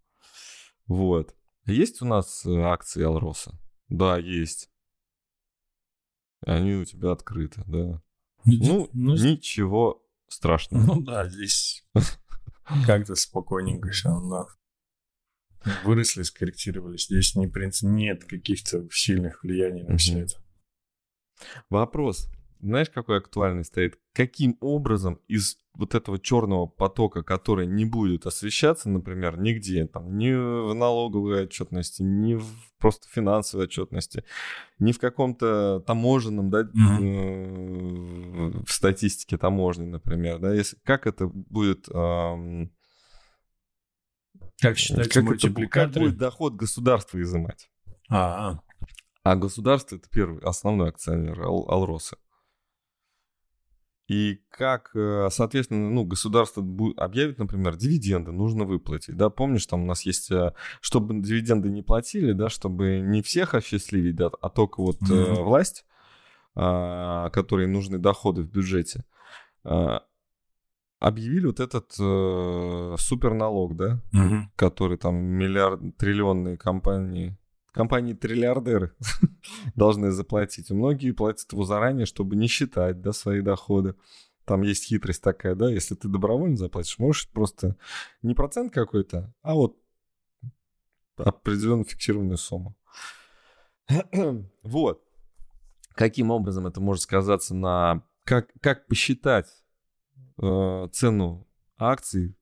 Вот. 0.87 1.35
Есть 1.65 2.01
у 2.01 2.05
нас 2.05 2.45
э, 2.45 2.59
акции 2.61 3.03
Алроса? 3.03 3.59
Да, 3.89 4.17
есть 4.17 4.69
они 6.45 6.75
у 6.75 6.85
тебя 6.85 7.11
открыты, 7.11 7.63
да. 7.65 8.01
Ну, 8.45 8.89
ну 8.93 9.15
ничего 9.15 10.03
страшного. 10.27 10.83
Ну 10.83 11.01
да, 11.01 11.27
здесь 11.27 11.83
как-то 12.85 13.15
спокойненько 13.15 13.89
все, 13.89 14.09
да. 14.29 14.45
Выросли, 15.83 16.21
скорректировались. 16.21 17.05
Здесь 17.05 17.35
не, 17.35 17.47
принцип, 17.47 17.89
нет 17.89 18.23
каких-то 18.25 18.87
сильных 18.91 19.41
влияний 19.43 19.83
на 19.83 19.97
все 19.97 20.19
это. 20.19 20.35
Вопрос. 21.69 22.29
Знаешь, 22.61 22.89
какой 22.89 23.17
актуальный 23.17 23.63
стоит? 23.63 23.99
Каким 24.13 24.57
образом 24.59 25.19
из 25.27 25.57
вот 25.73 25.93
этого 25.93 26.19
черного 26.19 26.67
потока, 26.67 27.23
который 27.23 27.67
не 27.67 27.85
будет 27.85 28.25
освещаться, 28.25 28.89
например, 28.89 29.37
нигде, 29.37 29.87
там, 29.87 30.17
ни 30.17 30.31
в 30.31 30.73
налоговой 30.73 31.43
отчетности, 31.43 32.01
ни 32.01 32.35
в 32.35 32.45
просто 32.79 33.07
финансовой 33.09 33.65
отчетности, 33.65 34.23
ни 34.79 34.91
в 34.91 34.99
каком-то 34.99 35.83
таможенном, 35.85 36.49
да, 36.49 36.61
mm-hmm. 36.61 38.65
в 38.65 38.71
статистике 38.71 39.37
таможни, 39.37 39.85
например, 39.85 40.39
да, 40.39 40.53
если, 40.53 40.77
как 40.83 41.07
это 41.07 41.27
будет... 41.27 41.87
Эм, 41.89 42.71
как 44.61 44.77
считать 44.77 45.09
как, 45.09 45.25
это, 45.25 45.67
как 45.67 45.91
будет 45.91 46.17
доход 46.17 46.55
государства 46.55 47.21
изымать? 47.21 47.69
А, 48.09 48.59
а 49.23 49.35
государство 49.35 49.95
это 49.95 50.07
первый, 50.09 50.41
основной 50.43 50.89
акционер 50.89 51.41
Ал- 51.41 51.69
Алроса. 51.69 52.17
И 54.07 54.41
как, 54.51 54.91
э, 54.93 55.29
соответственно, 55.31 55.89
ну, 55.89 56.03
государство 56.03 56.63
объявит, 56.97 57.39
например, 57.39 57.75
дивиденды 57.75 58.31
нужно 58.31 58.63
выплатить, 58.63 59.17
да, 59.17 59.31
помнишь, 59.31 59.65
там 59.65 59.83
у 59.83 59.85
нас 59.87 60.03
есть, 60.03 60.29
э, 60.31 60.53
чтобы 60.79 61.19
дивиденды 61.21 61.69
не 61.69 61.81
платили, 61.81 62.33
да, 62.33 62.49
чтобы 62.49 62.99
не 62.99 63.23
всех 63.23 63.55
осчастливить, 63.55 64.15
да, 64.15 64.29
а 64.41 64.49
только 64.49 64.81
вот 64.81 65.01
mm-hmm. 65.01 65.43
власть, 65.43 65.85
а, 66.55 67.31
которой 67.31 67.67
нужны 67.67 67.97
доходы 67.97 68.43
в 68.43 68.51
бюджете, 68.51 69.05
а, 69.63 70.03
объявили 70.99 71.47
вот 71.47 71.59
этот 71.59 71.95
э, 71.99 72.95
суперналог, 72.99 73.75
да, 73.75 74.01
mm-hmm. 74.13 74.41
который 74.55 74.97
там 74.97 75.15
миллиард, 75.15 75.97
триллионные 75.97 76.57
компании 76.57 77.37
компании 77.75 78.13
триллиардеры 78.13 78.95
должны 79.75 80.11
заплатить. 80.11 80.71
Многие 80.71 81.11
платят 81.11 81.51
его 81.51 81.65
заранее, 81.65 82.05
чтобы 82.05 82.37
не 82.37 82.47
считать 82.47 83.01
да, 83.01 83.11
свои 83.11 83.41
доходы. 83.41 83.95
Там 84.45 84.61
есть 84.61 84.85
хитрость 84.85 85.21
такая, 85.21 85.55
да, 85.55 85.69
если 85.69 85.95
ты 85.95 86.07
добровольно 86.07 86.55
заплатишь, 86.55 86.99
можешь 86.99 87.29
просто 87.29 87.75
не 88.21 88.33
процент 88.33 88.73
какой-то, 88.73 89.33
а 89.41 89.55
вот 89.55 89.77
определенную 91.17 91.85
фиксированную 91.85 92.37
сумму. 92.37 92.77
вот. 94.63 95.03
Каким 95.95 96.31
образом 96.31 96.67
это 96.67 96.81
может 96.81 97.03
сказаться 97.03 97.55
на... 97.55 98.03
Как, 98.23 98.49
как 98.61 98.87
посчитать 98.87 99.47
э, 100.41 100.87
цену 100.91 101.47
акций, 101.77 102.35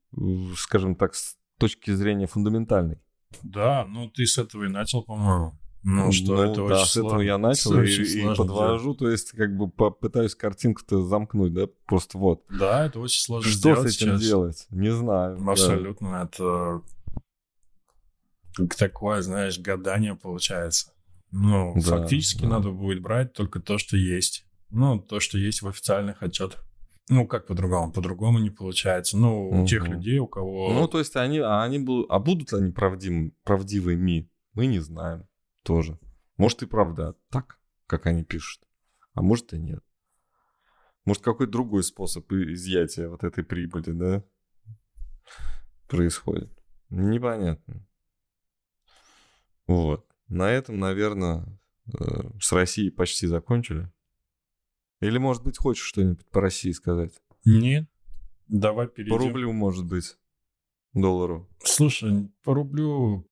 скажем 0.56 0.96
так, 0.96 1.16
с 1.16 1.38
точки 1.58 1.92
зрения 1.92 2.28
фундаментальной? 2.28 3.00
Да, 3.44 3.86
ну 3.86 4.10
ты 4.10 4.26
с 4.26 4.38
этого 4.38 4.66
и 4.66 4.70
начал, 4.70 5.04
по-моему. 5.04 5.58
Ну, 5.86 6.14
что 6.14 6.36
ну, 6.38 6.44
это 6.44 6.56
да, 6.56 6.64
очень 6.64 6.86
с 6.86 6.98
этого 6.98 7.20
я 7.20 7.38
начал 7.38 7.78
и, 7.82 7.88
и 7.88 8.36
подвожу, 8.36 8.84
делать. 8.84 9.00
то 9.00 9.10
есть 9.10 9.32
как 9.32 9.56
бы 9.58 9.70
попытаюсь 9.70 10.34
картинку-то 10.34 11.04
замкнуть, 11.04 11.54
да, 11.54 11.68
просто 11.86 12.18
вот. 12.18 12.44
Да, 12.50 12.86
это 12.86 13.02
очень 13.02 13.22
сложно 13.22 13.52
что 13.52 13.60
сделать 13.60 13.92
с 13.92 13.98
этим 13.98 14.08
сейчас. 14.08 14.22
делать? 14.22 14.68
Не 14.70 14.92
знаю. 14.92 15.38
Абсолютно, 15.46 16.12
да. 16.12 16.24
это 16.24 16.82
такое, 18.78 19.22
знаешь, 19.22 19.60
гадание 19.60 20.16
получается. 20.16 20.94
Ну, 21.32 21.74
да, 21.76 21.82
фактически 21.82 22.44
да. 22.44 22.50
надо 22.50 22.70
будет 22.70 23.02
брать 23.02 23.34
только 23.34 23.60
то, 23.60 23.78
что 23.78 23.98
есть. 23.98 24.46
Ну, 24.70 25.00
то, 25.00 25.20
что 25.20 25.38
есть 25.38 25.64
в 25.64 25.68
официальных 25.68 26.24
отчетах. 26.24 26.64
Ну, 27.10 27.28
как 27.28 27.48
по-другому? 27.48 27.92
По-другому 27.92 28.40
не 28.40 28.50
получается. 28.50 29.18
Ну, 29.18 29.50
у 29.50 29.60
угу. 29.60 29.68
тех 29.68 29.88
людей, 29.88 30.20
у 30.20 30.28
кого... 30.28 30.74
Ну, 30.74 30.88
то 30.88 31.00
есть 31.00 31.16
они, 31.16 31.40
а 31.40 31.62
они 31.62 31.80
будут, 31.80 32.10
а 32.10 32.20
будут 32.20 32.52
ли 32.52 32.60
они 32.60 32.72
правдивыми, 32.72 33.34
правдивыми? 33.44 34.30
Мы 34.54 34.68
не 34.68 34.80
знаем 34.80 35.28
тоже. 35.64 36.00
Может 36.38 36.64
и 36.64 36.66
правда 36.66 37.16
так, 37.30 37.60
как 37.88 38.06
они 38.06 38.24
пишут, 38.24 38.64
а 39.14 39.22
может 39.22 39.54
и 39.54 39.60
нет. 39.60 39.84
Может 41.06 41.24
какой-то 41.24 41.52
другой 41.52 41.84
способ 41.84 42.32
изъятия 42.32 43.10
вот 43.10 43.24
этой 43.24 43.44
прибыли, 43.44 43.92
да, 43.92 44.24
происходит. 45.88 46.52
Непонятно. 46.90 47.86
Вот. 49.68 50.06
На 50.28 50.52
этом, 50.52 50.80
наверное, 50.80 51.46
э, 51.88 52.30
с 52.40 52.52
Россией 52.52 52.90
почти 52.90 53.28
закончили. 53.28 53.92
Или, 55.04 55.18
может 55.18 55.44
быть, 55.44 55.58
хочешь 55.58 55.86
что-нибудь 55.86 56.26
по 56.32 56.42
России 56.42 56.72
сказать? 56.72 57.12
Нет. 57.46 57.88
Давай 58.48 58.88
перейдем. 58.88 59.18
По 59.18 59.24
рублю, 59.24 59.52
может 59.52 59.86
быть, 59.86 60.18
доллару. 60.94 61.50
Слушай, 61.64 62.30
по 62.44 62.54
рублю... 62.54 63.28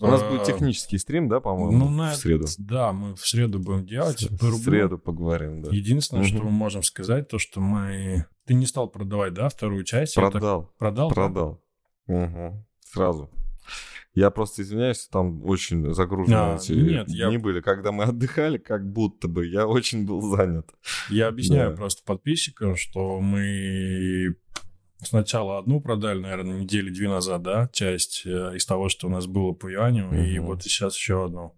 У 0.00 0.06
нас 0.06 0.20
будет 0.24 0.42
а, 0.42 0.44
технический 0.46 0.98
стрим, 0.98 1.28
да, 1.28 1.38
по-моему, 1.38 1.78
ну, 1.78 1.88
на 1.88 2.10
в 2.10 2.16
среду? 2.16 2.46
Да, 2.58 2.92
мы 2.92 3.14
в 3.14 3.24
среду 3.24 3.60
будем 3.60 3.86
делать. 3.86 4.22
В, 4.22 4.36
по 4.36 4.46
рублю. 4.46 4.64
среду 4.64 4.98
поговорим, 4.98 5.62
да. 5.62 5.70
Единственное, 5.70 6.22
угу. 6.22 6.28
что 6.28 6.42
мы 6.42 6.50
можем 6.50 6.82
сказать, 6.82 7.28
то, 7.28 7.38
что 7.38 7.60
мы... 7.60 8.26
Ты 8.44 8.54
не 8.54 8.66
стал 8.66 8.88
продавать, 8.88 9.32
да, 9.32 9.48
вторую 9.48 9.84
часть? 9.84 10.16
Продал. 10.16 10.62
Так... 10.64 10.76
Продал? 10.76 11.10
Продал. 11.10 11.62
Да? 12.08 12.14
Угу. 12.14 12.66
Сразу. 12.80 13.30
Я 14.14 14.30
просто 14.30 14.62
извиняюсь, 14.62 15.08
там 15.08 15.42
очень 15.44 15.94
загруженные 15.94 16.54
а, 16.54 16.56
эти 16.56 16.72
нет, 16.72 17.06
дни 17.06 17.16
я... 17.16 17.38
были, 17.38 17.60
когда 17.60 17.92
мы 17.92 18.04
отдыхали, 18.04 18.58
как 18.58 18.86
будто 18.90 19.26
бы 19.26 19.46
я 19.46 19.66
очень 19.66 20.04
был 20.04 20.20
занят. 20.20 20.68
Я 21.08 21.28
объясняю 21.28 21.70
да. 21.70 21.76
просто 21.76 22.02
подписчикам, 22.04 22.76
что 22.76 23.20
мы 23.20 24.36
сначала 25.02 25.58
одну 25.58 25.80
продали, 25.80 26.20
наверное, 26.20 26.60
недели 26.60 26.90
две 26.90 27.08
назад, 27.08 27.42
да, 27.42 27.68
часть 27.72 28.22
э, 28.26 28.52
из 28.54 28.66
того, 28.66 28.88
что 28.88 29.06
у 29.06 29.10
нас 29.10 29.26
было 29.26 29.52
по 29.52 29.68
юаню, 29.68 30.08
угу. 30.08 30.16
и 30.16 30.38
вот 30.38 30.62
сейчас 30.62 30.94
еще 30.94 31.24
одну. 31.24 31.56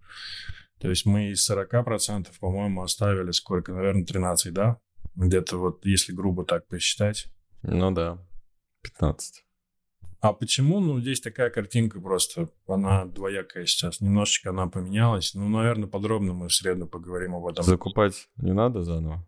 То 0.81 0.91
есть 0.91 1.07
мы 1.07 1.31
из 1.31 1.49
40%, 1.51 2.29
по-моему, 2.41 2.83
оставили 2.83 3.31
сколько? 3.33 3.73
Наверное, 3.73 4.05
13, 4.05 4.53
да? 4.53 4.79
Где-то 5.17 5.59
вот, 5.59 5.85
если 5.87 6.13
грубо 6.13 6.45
так 6.45 6.67
посчитать. 6.69 7.27
Ну 7.63 7.91
да, 7.91 8.19
15. 8.83 9.44
А 10.25 10.33
почему? 10.33 10.81
Ну, 10.81 11.01
здесь 11.01 11.21
такая 11.21 11.51
картинка 11.51 12.01
просто, 12.01 12.49
она 12.67 13.05
двоякая 13.05 13.67
сейчас. 13.67 14.01
Немножечко 14.01 14.51
она 14.51 14.69
поменялась. 14.69 15.35
Ну, 15.35 15.51
наверное, 15.51 15.87
подробно 15.87 16.33
мы 16.33 16.49
в 16.49 16.55
среду 16.55 16.87
поговорим 16.87 17.35
об 17.35 17.47
этом. 17.47 17.63
Закупать 17.63 18.27
не 18.39 18.55
надо 18.55 18.85
заново? 18.85 19.23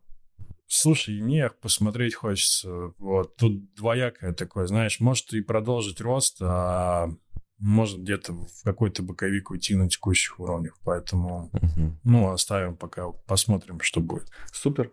Слушай, 0.66 1.20
мне 1.20 1.50
посмотреть 1.60 2.14
хочется. 2.14 2.94
Вот 2.96 3.36
тут 3.36 3.74
двоякое 3.74 4.32
такое, 4.32 4.66
знаешь, 4.66 4.98
может 4.98 5.34
и 5.34 5.42
продолжить 5.42 6.00
рост, 6.00 6.38
а 6.40 7.10
может 7.58 8.00
где-то 8.00 8.32
в 8.32 8.62
какой-то 8.64 9.02
боковик 9.02 9.50
уйти 9.50 9.74
на 9.74 9.90
текущих 9.90 10.40
уровнях. 10.40 10.78
Поэтому, 10.82 11.50
угу. 11.52 11.98
ну, 12.04 12.30
оставим 12.32 12.74
пока, 12.74 13.10
посмотрим, 13.26 13.80
что 13.80 14.00
будет. 14.00 14.30
Супер. 14.50 14.90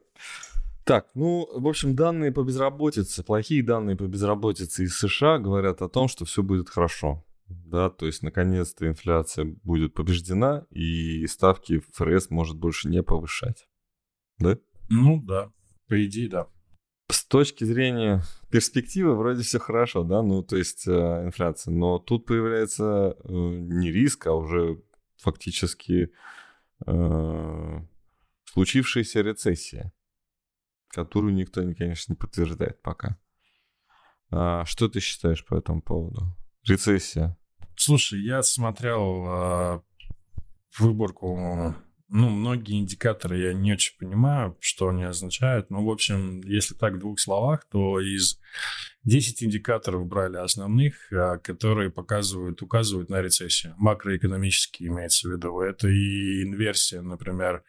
Так, 0.84 1.08
ну, 1.16 1.48
в 1.54 1.68
общем, 1.68 1.96
данные 1.96 2.34
по 2.34 2.44
безработице, 2.44 3.24
плохие 3.24 3.64
данные 3.64 3.96
по 3.96 4.04
безработице 4.04 4.84
из 4.84 4.98
США 4.98 5.40
говорят 5.40 5.82
о 5.82 5.88
том, 5.88 6.10
что 6.10 6.26
все 6.26 6.44
будет 6.44 6.70
хорошо. 6.70 7.24
Да, 7.48 7.90
то 7.90 8.06
есть, 8.06 8.22
наконец-то 8.22 8.88
инфляция 8.88 9.46
будет 9.64 9.94
побеждена, 9.94 10.66
и 10.72 11.26
ставки 11.28 11.80
ФРС 11.94 12.30
может 12.30 12.58
больше 12.58 12.90
не 12.90 13.02
повышать. 13.02 13.68
Да? 14.40 14.58
Ну, 14.90 15.22
да. 15.22 15.52
По 15.88 16.06
идее, 16.06 16.30
да. 16.30 16.48
С 17.10 17.26
точки 17.26 17.64
зрения 17.64 18.24
перспективы 18.50 19.16
вроде 19.16 19.44
все 19.44 19.60
хорошо, 19.60 20.04
да, 20.04 20.22
ну, 20.22 20.42
то 20.42 20.58
есть 20.58 20.88
э, 20.88 20.92
инфляция, 21.26 21.72
но 21.74 22.00
тут 22.00 22.26
появляется 22.26 23.16
э, 23.24 23.32
не 23.32 23.92
риск, 23.92 24.28
а 24.28 24.34
уже 24.34 24.82
фактически 25.18 26.12
э, 26.86 27.82
случившаяся 28.46 29.22
рецессия 29.22 29.94
которую 30.94 31.34
никто, 31.34 31.62
конечно, 31.74 32.14
не 32.14 32.18
подтверждает 32.18 32.82
пока. 32.82 33.18
А, 34.32 34.66
что 34.66 34.88
ты 34.88 35.00
считаешь 35.00 35.46
по 35.46 35.56
этому 35.56 35.82
поводу? 35.82 36.36
Рецессия. 36.66 37.38
Слушай, 37.76 38.22
я 38.22 38.42
смотрел 38.44 39.26
а, 39.28 39.84
выборку 40.78 41.76
ну, 42.16 42.30
многие 42.30 42.80
индикаторы 42.80 43.40
я 43.40 43.54
не 43.54 43.74
очень 43.74 43.98
понимаю, 43.98 44.56
что 44.60 44.90
они 44.90 45.04
означают. 45.04 45.72
Но, 45.72 45.84
в 45.84 45.90
общем, 45.90 46.42
если 46.42 46.76
так 46.76 46.94
в 46.94 47.00
двух 47.00 47.20
словах, 47.20 47.66
то 47.72 48.00
из 48.00 48.40
10 49.04 49.42
индикаторов 49.42 50.06
брали 50.06 50.38
основных, 50.38 51.12
а, 51.12 51.40
которые 51.40 51.90
показывают, 51.90 52.62
указывают 52.62 53.10
на 53.10 53.20
рецессию. 53.20 53.74
Макроэкономические 53.78 54.90
имеется 54.90 55.28
в 55.28 55.32
виду. 55.32 55.60
Это 55.62 55.88
и 55.88 56.44
инверсия, 56.44 57.02
например, 57.02 57.64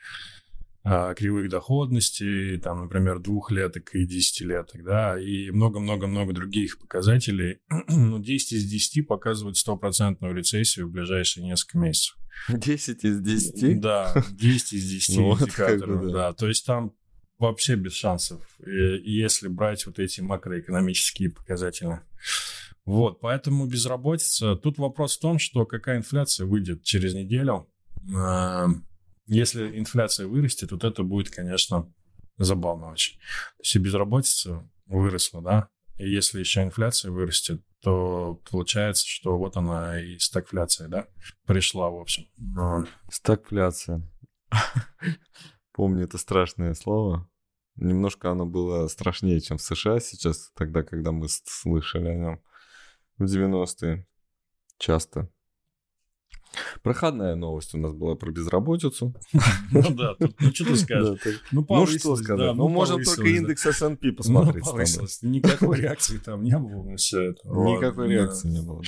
кривых 0.84 1.48
доходности, 1.48 2.60
там, 2.62 2.82
например, 2.82 3.18
двухлеток 3.18 3.94
и 3.94 4.04
десятилеток, 4.04 4.84
да, 4.84 5.18
и 5.18 5.50
много-много-много 5.50 6.34
других 6.34 6.78
показателей. 6.78 7.60
ну, 7.88 8.18
10 8.18 8.52
из 8.52 8.64
10 8.66 9.06
показывают 9.06 9.56
стопроцентную 9.56 10.34
рецессию 10.34 10.86
в 10.86 10.90
ближайшие 10.90 11.44
несколько 11.46 11.78
месяцев. 11.78 12.16
10 12.50 13.04
из 13.04 13.20
10? 13.20 13.80
Да, 13.80 14.14
10 14.30 14.72
из 14.74 14.90
10 14.90 15.16
ну, 15.16 15.34
индикаторов, 15.40 16.02
вот 16.02 16.12
да. 16.12 16.32
То 16.34 16.48
есть 16.48 16.66
там 16.66 16.92
вообще 17.38 17.76
без 17.76 17.94
шансов, 17.94 18.42
если 18.58 19.48
брать 19.48 19.86
вот 19.86 19.98
эти 19.98 20.20
макроэкономические 20.20 21.30
показатели. 21.30 22.00
Вот, 22.84 23.20
поэтому 23.20 23.66
безработица. 23.66 24.56
Тут 24.56 24.76
вопрос 24.76 25.16
в 25.16 25.20
том, 25.20 25.38
что 25.38 25.64
какая 25.64 25.96
инфляция 25.96 26.46
выйдет 26.46 26.82
через 26.82 27.14
неделю. 27.14 27.66
А, 29.28 29.32
если 29.32 29.78
инфляция 29.78 30.26
вырастет, 30.26 30.72
вот 30.72 30.84
это 30.84 31.02
будет, 31.02 31.30
конечно, 31.30 31.92
забавно 32.38 32.90
очень. 32.90 33.18
То 33.18 33.62
есть 33.62 33.76
и 33.76 33.78
безработица 33.78 34.68
выросла, 34.86 35.42
да, 35.42 35.68
и 35.96 36.08
если 36.08 36.40
еще 36.40 36.62
инфляция 36.62 37.10
вырастет, 37.10 37.62
то 37.80 38.40
получается, 38.50 39.06
что 39.06 39.38
вот 39.38 39.56
она 39.56 40.00
и 40.00 40.18
стагфляция, 40.18 40.88
да, 40.88 41.06
пришла, 41.46 41.90
в 41.90 41.96
общем. 41.96 42.26
Стагфляция. 43.10 44.02
Помню 45.72 46.04
это 46.04 46.18
страшное 46.18 46.74
слово. 46.74 47.28
Немножко 47.76 48.30
оно 48.30 48.46
было 48.46 48.86
страшнее, 48.88 49.40
чем 49.40 49.58
в 49.58 49.62
США 49.62 49.98
сейчас, 50.00 50.52
тогда, 50.54 50.82
когда 50.82 51.12
мы 51.12 51.28
слышали 51.28 52.08
о 52.08 52.14
нем 52.14 52.42
в 53.18 53.24
90-е. 53.24 54.06
Часто. 54.78 55.28
Проходная 56.82 57.34
новость 57.34 57.74
у 57.74 57.78
нас 57.78 57.92
была 57.92 58.14
про 58.14 58.30
безработицу. 58.30 59.14
Ну 59.72 59.94
да, 59.94 60.14
ну 60.18 60.52
что 60.52 60.64
ты 60.64 60.76
скажешь? 60.76 61.20
Ну, 61.50 61.66
ну 61.68 61.86
что 61.86 62.16
сказать, 62.16 62.54
ну 62.54 62.68
можем 62.68 63.02
только 63.02 63.28
индекс 63.28 63.66
S&P 63.66 64.08
ну, 64.08 64.14
посмотреть. 64.14 65.22
Никакой 65.22 65.80
реакции 65.80 66.18
там 66.18 66.42
не 66.42 66.58
было 66.58 66.82
на 66.82 66.96
все 66.96 67.30
это. 67.30 67.48
Никакой 67.48 68.08
реакции 68.08 68.48
не 68.48 68.62
было, 68.62 68.82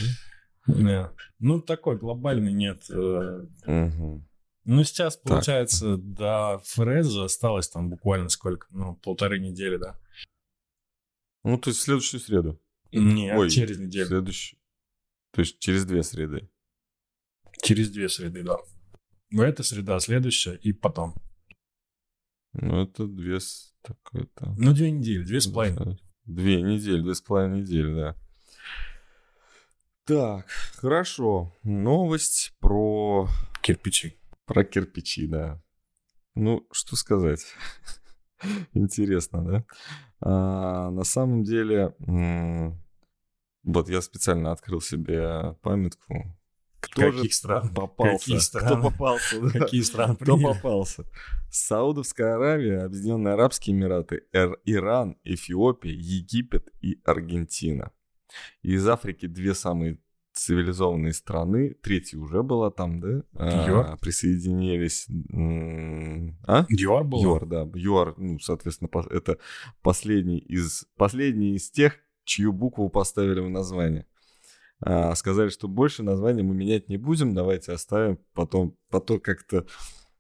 да? 0.67 1.13
Ну 1.39 1.61
такой 1.61 1.99
глобальный 1.99 2.53
нет. 2.53 2.83
Э. 2.91 3.47
Ну, 4.69 4.83
сейчас, 4.83 5.17
получается, 5.17 5.97
до 5.97 6.61
Фреза 6.65 7.27
осталось 7.27 7.69
там 7.69 7.89
буквально 7.89 8.29
сколько? 8.29 8.67
Ну, 8.71 8.97
полторы 8.97 9.39
недели, 9.39 9.77
да. 9.77 9.97
Ну, 11.45 11.57
то 11.57 11.71
есть 11.71 11.79
в 11.79 11.85
следующую 11.85 12.19
среду? 12.19 12.61
Нет, 12.91 13.51
через 13.53 13.79
неделю. 13.79 14.07
Следующий. 14.07 14.59
То 15.31 15.43
есть 15.43 15.61
через 15.61 15.85
две 15.85 16.03
среды. 16.03 16.51
Через 17.63 17.91
две 17.91 18.09
среды, 18.09 18.43
да. 18.43 18.57
В 19.31 19.41
эта 19.41 19.63
среда, 19.63 19.99
следующая 20.01 20.55
и 20.55 20.73
потом. 20.73 21.15
Ну, 22.53 22.83
это 22.83 23.07
две... 23.07 23.39
Так, 23.83 23.99
это... 24.13 24.55
Ну, 24.57 24.73
две 24.73 24.91
недели, 24.91 25.23
две 25.25 25.41
с 25.41 25.47
половиной. 25.47 26.01
Две 26.25 26.63
недели, 26.63 27.01
две 27.03 27.15
с 27.15 27.21
половиной 27.21 27.61
недели, 27.61 27.95
да. 27.95 28.17
Так, 30.05 30.49
хорошо. 30.77 31.53
Новость 31.65 32.55
про... 32.61 33.29
Кирпичи. 33.63 34.17
Про 34.45 34.65
кирпичи, 34.65 35.27
да. 35.27 35.61
Ну, 36.35 36.67
что 36.71 36.97
сказать. 36.97 37.45
Интересно, 38.73 39.45
да? 39.45 39.65
А, 40.21 40.91
на 40.91 41.05
самом 41.05 41.43
деле, 41.43 41.95
вот 43.65 43.89
я 43.89 44.01
специально 44.01 44.53
открыл 44.53 44.81
себе 44.81 45.55
памятку 45.63 46.37
кто 46.81 47.03
Каких 47.03 47.25
же 47.25 47.31
стран? 47.31 47.75
попался? 47.75 48.19
Какие 48.19 48.39
страны? 48.39 48.67
Кто 48.67 48.83
попался? 48.91 49.41
Да? 49.41 49.51
Какие 49.51 49.83
страны 49.83 50.17
Кто 50.17 50.39
попался? 50.39 51.05
Саудовская 51.51 52.35
Аравия, 52.35 52.83
Объединенные 52.83 53.35
Арабские 53.35 53.77
Эмираты, 53.77 54.25
Иран, 54.65 55.17
Эфиопия, 55.25 55.93
Египет 55.93 56.69
и 56.81 57.01
Аргентина. 57.05 57.93
Из 58.63 58.87
Африки 58.87 59.27
две 59.27 59.55
самые 59.55 59.99
цивилизованные 60.37 61.15
страны, 61.15 61.75
третья 61.83 62.19
уже 62.19 62.43
была 62.43 62.71
там, 62.71 63.01
да? 63.01 63.23
ЮАР. 63.39 63.87
А, 63.93 63.97
присоединились. 63.97 65.07
А? 66.47 66.67
ЮАР 66.69 67.05
был? 67.05 67.23
ЮАР, 67.23 67.47
да. 67.47 67.69
ЮАР, 67.75 68.15
ну, 68.19 68.39
соответственно, 68.39 68.91
это 69.11 69.39
последний 69.83 70.39
из, 70.39 70.87
последний 70.97 71.55
из 71.55 71.71
тех, 71.71 71.99
чью 72.25 72.53
букву 72.53 72.91
поставили 72.91 73.41
в 73.41 73.49
название. 73.49 74.07
А, 74.81 75.15
сказали, 75.15 75.49
что 75.49 75.69
больше 75.69 76.03
название 76.03 76.45
мы 76.45 76.55
менять 76.55 76.89
не 76.89 76.99
будем, 76.99 77.35
давайте 77.35 77.73
оставим, 77.73 78.19
потом, 78.35 78.77
потом 78.91 79.21
как-то, 79.21 79.67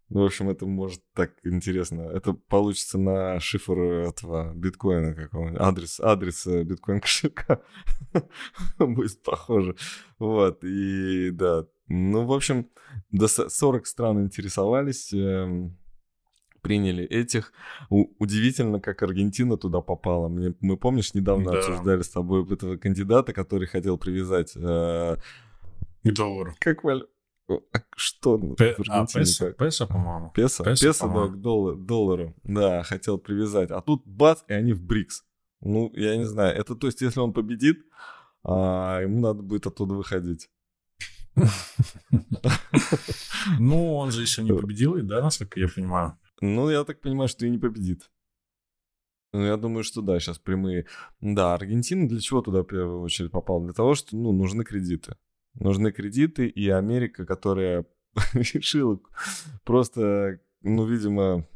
ну, 0.08 0.22
в 0.22 0.24
общем, 0.24 0.48
это 0.48 0.64
может 0.64 1.02
так 1.14 1.32
интересно, 1.44 2.02
это 2.02 2.32
получится 2.32 2.96
на 2.96 3.38
шифр 3.38 3.78
этого 3.78 4.54
биткоина 4.54 5.14
какого-нибудь, 5.14 5.60
адрес, 5.60 6.00
адрес 6.00 6.46
биткоин 6.46 7.00
кошелька 7.02 7.60
будет 8.78 9.22
похоже, 9.22 9.76
вот, 10.18 10.64
и 10.64 11.30
да, 11.32 11.66
ну, 11.88 12.24
в 12.24 12.32
общем, 12.32 12.70
до 13.10 13.28
40 13.28 13.86
стран 13.86 14.24
интересовались, 14.24 15.12
эм, 15.12 15.76
приняли 16.66 17.04
этих. 17.04 17.52
У- 17.90 18.08
удивительно, 18.18 18.80
как 18.80 19.02
Аргентина 19.02 19.56
туда 19.56 19.80
попала. 19.80 20.28
Мне, 20.28 20.54
мы, 20.60 20.76
помнишь, 20.76 21.14
недавно 21.14 21.52
да. 21.52 21.58
обсуждали 21.58 22.02
с 22.02 22.08
тобой 22.08 22.44
этого 22.52 22.76
кандидата, 22.76 23.32
который 23.32 23.66
хотел 23.66 23.98
привязать... 23.98 24.52
Э, 24.56 25.16
К 26.04 26.12
доллару. 26.12 26.54
Как 26.58 26.84
валю... 26.84 27.06
А 27.48 27.78
что 27.94 28.38
П... 28.38 28.76
А, 28.88 29.06
песо, 29.06 29.52
песо, 29.52 29.86
по-моему. 29.86 30.32
Песо, 30.34 30.64
песо, 30.64 30.86
песо 30.86 31.06
да, 31.06 31.28
к 31.28 31.40
доллар, 31.40 31.76
доллару. 31.76 32.34
Да, 32.42 32.82
хотел 32.82 33.18
привязать. 33.18 33.70
А 33.70 33.80
тут 33.80 34.02
бац, 34.04 34.40
и 34.48 34.52
они 34.52 34.72
в 34.72 34.82
БРИКС. 34.82 35.24
Ну, 35.60 35.92
я 35.94 36.16
не 36.16 36.24
знаю. 36.24 36.56
Это 36.56 36.74
то 36.74 36.88
есть, 36.88 37.02
если 37.02 37.20
он 37.20 37.32
победит, 37.32 37.78
а, 38.42 39.00
ему 39.00 39.20
надо 39.20 39.42
будет 39.42 39.66
оттуда 39.66 39.94
выходить. 39.94 40.50
Ну, 43.60 43.94
он 43.94 44.10
же 44.10 44.22
еще 44.22 44.42
не 44.42 44.52
победил, 44.52 44.96
да, 45.02 45.22
насколько 45.22 45.60
я 45.60 45.68
понимаю. 45.68 46.18
Ну, 46.40 46.70
я 46.70 46.84
так 46.84 47.00
понимаю, 47.00 47.28
что 47.28 47.46
и 47.46 47.50
не 47.50 47.58
победит. 47.58 48.10
Ну, 49.32 49.44
я 49.44 49.56
думаю, 49.56 49.84
что 49.84 50.02
да, 50.02 50.18
сейчас 50.18 50.38
прямые. 50.38 50.86
Да, 51.20 51.54
Аргентина 51.54 52.08
для 52.08 52.20
чего 52.20 52.42
туда 52.42 52.62
в 52.62 52.66
первую 52.66 53.00
очередь 53.00 53.30
попала? 53.30 53.64
Для 53.64 53.72
того, 53.72 53.94
что, 53.94 54.16
ну, 54.16 54.32
нужны 54.32 54.64
кредиты. 54.64 55.16
Нужны 55.54 55.92
кредиты, 55.92 56.48
и 56.48 56.68
Америка, 56.68 57.26
которая 57.26 57.86
решила 58.34 59.00
просто, 59.64 60.40
ну, 60.62 60.86
видимо, 60.86 61.46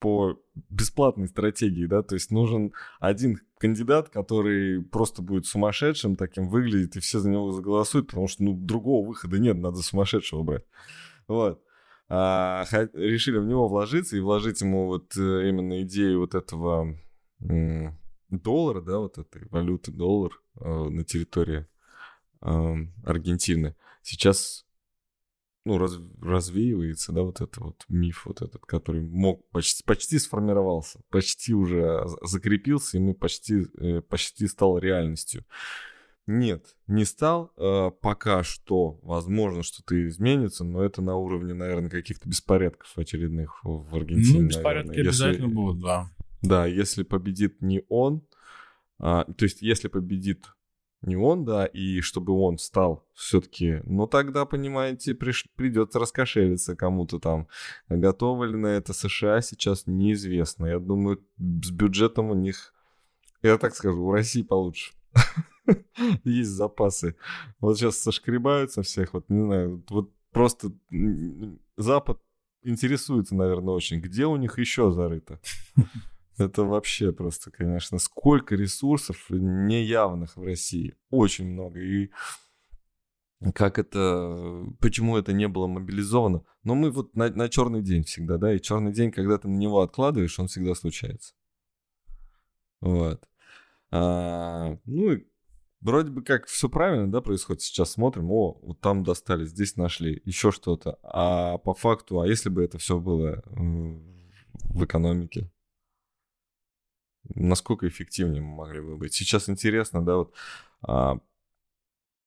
по 0.00 0.40
бесплатной 0.70 1.28
стратегии, 1.28 1.86
да, 1.86 2.02
то 2.02 2.14
есть 2.14 2.30
нужен 2.30 2.72
один 3.00 3.38
кандидат, 3.58 4.08
который 4.08 4.82
просто 4.82 5.22
будет 5.22 5.46
сумасшедшим 5.46 6.16
таким 6.16 6.48
выглядит, 6.48 6.96
и 6.96 7.00
все 7.00 7.20
за 7.20 7.28
него 7.28 7.52
заголосуют, 7.52 8.08
потому 8.08 8.26
что, 8.26 8.42
ну, 8.42 8.54
другого 8.54 9.06
выхода 9.06 9.38
нет, 9.38 9.58
надо 9.58 9.78
сумасшедшего 9.78 10.42
брать. 10.42 10.64
Вот. 11.28 11.62
А, 12.10 12.66
решили 12.92 13.38
в 13.38 13.46
него 13.46 13.68
вложиться 13.68 14.16
и 14.16 14.20
вложить 14.20 14.60
ему 14.60 14.86
вот 14.86 15.16
э, 15.16 15.48
именно 15.48 15.82
идею 15.82 16.20
вот 16.20 16.34
этого 16.34 16.98
доллара, 18.30 18.80
да, 18.80 18.98
вот 18.98 19.18
этой 19.18 19.46
валюты 19.48 19.92
доллар 19.92 20.32
э, 20.60 20.68
на 20.68 21.04
территории 21.04 21.66
э, 22.42 22.74
Аргентины. 23.04 23.76
Сейчас 24.02 24.66
ну, 25.64 25.78
раз, 25.78 25.98
развеивается, 26.20 27.12
да, 27.12 27.22
вот 27.22 27.40
этот 27.40 27.58
вот 27.58 27.84
миф, 27.88 28.26
вот 28.26 28.42
этот, 28.42 28.64
который 28.66 29.02
мог, 29.02 29.48
почти, 29.50 29.84
почти 29.84 30.18
сформировался, 30.18 31.00
почти 31.10 31.54
уже 31.54 32.02
закрепился, 32.22 32.96
и 32.96 33.00
мы 33.00 33.14
почти, 33.14 33.66
э, 33.78 34.00
почти 34.00 34.46
стал 34.46 34.78
реальностью. 34.78 35.44
Нет, 36.30 36.76
не 36.86 37.04
стал. 37.04 37.52
Э, 37.56 37.90
пока 38.00 38.44
что, 38.44 39.00
возможно, 39.02 39.64
что-то 39.64 40.06
изменится, 40.06 40.62
но 40.62 40.84
это 40.84 41.02
на 41.02 41.16
уровне, 41.16 41.54
наверное, 41.54 41.90
каких-то 41.90 42.28
беспорядков 42.28 42.96
очередных 42.96 43.64
в 43.64 43.96
Аргентине. 43.96 44.42
Ну, 44.42 44.46
беспорядки 44.46 44.88
наверное. 44.90 45.10
обязательно 45.10 45.44
если, 45.46 45.54
будут, 45.54 45.82
да. 45.82 46.10
Да, 46.42 46.66
если 46.66 47.02
победит 47.02 47.60
не 47.60 47.82
он, 47.88 48.22
а, 49.00 49.24
то 49.24 49.44
есть 49.44 49.60
если 49.60 49.88
победит 49.88 50.46
не 51.02 51.16
он, 51.16 51.44
да, 51.44 51.66
и 51.66 52.00
чтобы 52.00 52.32
он 52.34 52.58
стал 52.58 53.04
все-таки, 53.12 53.80
ну 53.84 54.06
тогда, 54.06 54.44
понимаете, 54.44 55.16
приш... 55.16 55.48
придется 55.56 55.98
раскошелиться 55.98 56.76
кому-то 56.76 57.18
там. 57.18 57.48
Готовы 57.88 58.46
ли 58.46 58.56
на 58.56 58.68
это 58.68 58.92
США 58.92 59.40
сейчас, 59.40 59.88
неизвестно. 59.88 60.66
Я 60.66 60.78
думаю, 60.78 61.24
с 61.38 61.72
бюджетом 61.72 62.30
у 62.30 62.34
них, 62.34 62.72
я 63.42 63.58
так 63.58 63.74
скажу, 63.74 64.00
у 64.00 64.12
России 64.12 64.42
получше. 64.42 64.92
Есть 66.24 66.50
запасы. 66.50 67.16
Вот 67.60 67.78
сейчас 67.78 67.98
сошкребаются 67.98 68.82
всех, 68.82 69.14
вот 69.14 69.28
не 69.28 69.40
знаю, 69.40 69.84
вот 69.88 70.12
просто 70.32 70.72
Запад 71.76 72.20
интересуется, 72.62 73.34
наверное, 73.34 73.74
очень, 73.74 74.00
где 74.00 74.26
у 74.26 74.36
них 74.36 74.58
еще 74.58 74.90
зарыто. 74.90 75.40
Это 76.38 76.64
вообще 76.64 77.12
просто, 77.12 77.50
конечно, 77.50 77.98
сколько 77.98 78.54
ресурсов 78.54 79.26
неявных 79.28 80.36
в 80.36 80.42
России. 80.42 80.94
Очень 81.10 81.52
много. 81.52 81.80
И 81.80 82.10
как 83.54 83.78
это, 83.78 84.64
почему 84.80 85.16
это 85.16 85.32
не 85.32 85.48
было 85.48 85.66
мобилизовано. 85.66 86.44
Но 86.62 86.74
мы 86.74 86.90
вот 86.90 87.14
на, 87.14 87.30
на 87.30 87.48
черный 87.48 87.82
день 87.82 88.04
всегда, 88.04 88.36
да, 88.36 88.54
и 88.54 88.60
черный 88.60 88.92
день, 88.92 89.10
когда 89.10 89.38
ты 89.38 89.48
на 89.48 89.56
него 89.56 89.80
откладываешь, 89.80 90.38
он 90.38 90.48
всегда 90.48 90.74
случается. 90.74 91.34
Вот. 92.80 93.26
А, 93.90 94.76
ну 94.84 95.12
и 95.12 95.26
вроде 95.80 96.10
бы 96.10 96.22
как 96.22 96.46
все 96.46 96.68
правильно, 96.68 97.10
да, 97.10 97.20
происходит. 97.20 97.62
Сейчас 97.62 97.92
смотрим, 97.92 98.30
о, 98.30 98.58
вот 98.62 98.80
там 98.80 99.04
достали, 99.04 99.44
здесь 99.44 99.76
нашли, 99.76 100.22
еще 100.24 100.50
что-то. 100.52 100.98
А 101.02 101.58
по 101.58 101.74
факту, 101.74 102.20
а 102.20 102.26
если 102.26 102.48
бы 102.48 102.62
это 102.62 102.78
все 102.78 102.98
было 102.98 103.42
в 103.46 104.84
экономике? 104.84 105.50
насколько 107.34 107.88
эффективнее 107.88 108.42
мы 108.42 108.54
могли 108.54 108.80
бы 108.80 108.96
быть. 108.96 109.14
Сейчас 109.14 109.48
интересно, 109.48 110.04
да, 110.04 110.16
вот 110.16 110.34
а, 110.82 111.20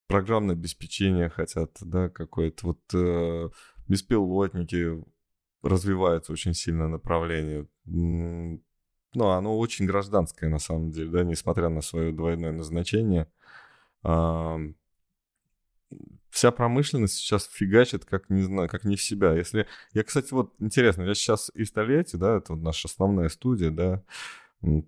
программное 0.08 0.56
обеспечение 0.56 1.30
хотят, 1.30 1.78
да, 1.82 2.10
какое-то 2.10 2.68
вот 2.68 2.80
э, 2.94 3.50
беспилотники 3.88 5.04
развивается 5.62 6.32
очень 6.32 6.54
сильное 6.54 6.88
направление. 6.88 7.68
Ну, 9.14 9.30
оно 9.30 9.58
очень 9.58 9.86
гражданское 9.86 10.50
на 10.50 10.60
самом 10.60 10.92
деле, 10.92 11.10
да, 11.10 11.24
несмотря 11.24 11.70
на 11.70 11.82
свое 11.82 12.12
двойное 12.12 12.52
назначение. 12.52 13.28
А, 14.04 14.60
вся 16.30 16.52
промышленность 16.52 17.16
сейчас 17.16 17.48
фигачит 17.48 18.06
как 18.06 18.30
не 18.30 18.42
знаю, 18.42 18.70
как 18.70 18.84
не 18.86 18.96
в 18.96 19.02
себя. 19.02 19.34
Если 19.34 19.68
я, 19.94 20.04
кстати, 20.04 20.34
вот 20.34 20.54
интересно, 20.60 21.04
я 21.04 21.14
сейчас 21.14 21.52
из 21.54 21.72
Тольятти, 21.72 22.16
да, 22.16 22.38
это 22.38 22.54
вот 22.54 22.62
наша 22.64 22.88
основная 22.88 23.30
студия, 23.30 23.70
да, 23.70 24.04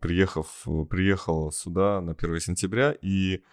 приехав, 0.01 0.65
приехал 0.89 1.51
сюда 1.51 2.01
на 2.01 2.13
1 2.13 2.39
сентября, 2.39 2.95
и 2.99 3.43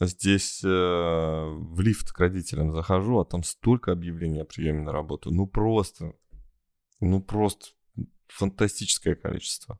здесь 0.00 0.62
э, 0.64 0.68
в 0.68 1.80
лифт 1.80 2.12
к 2.12 2.18
родителям 2.18 2.72
захожу, 2.72 3.20
а 3.20 3.24
там 3.24 3.44
столько 3.44 3.92
объявлений 3.92 4.40
о 4.40 4.44
приеме 4.44 4.80
на 4.80 4.92
работу. 4.92 5.30
Ну 5.30 5.46
просто, 5.46 6.14
ну 7.00 7.20
просто 7.20 7.66
фантастическое 8.36 9.14
количество. 9.14 9.78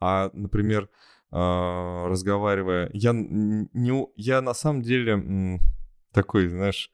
А, 0.00 0.30
например, 0.32 0.88
э, 1.30 1.36
разговаривая, 1.36 2.90
я, 2.92 3.12
не, 3.12 4.06
я 4.16 4.40
на 4.40 4.54
самом 4.54 4.82
деле 4.82 5.60
такой, 6.12 6.48
знаешь, 6.48 6.90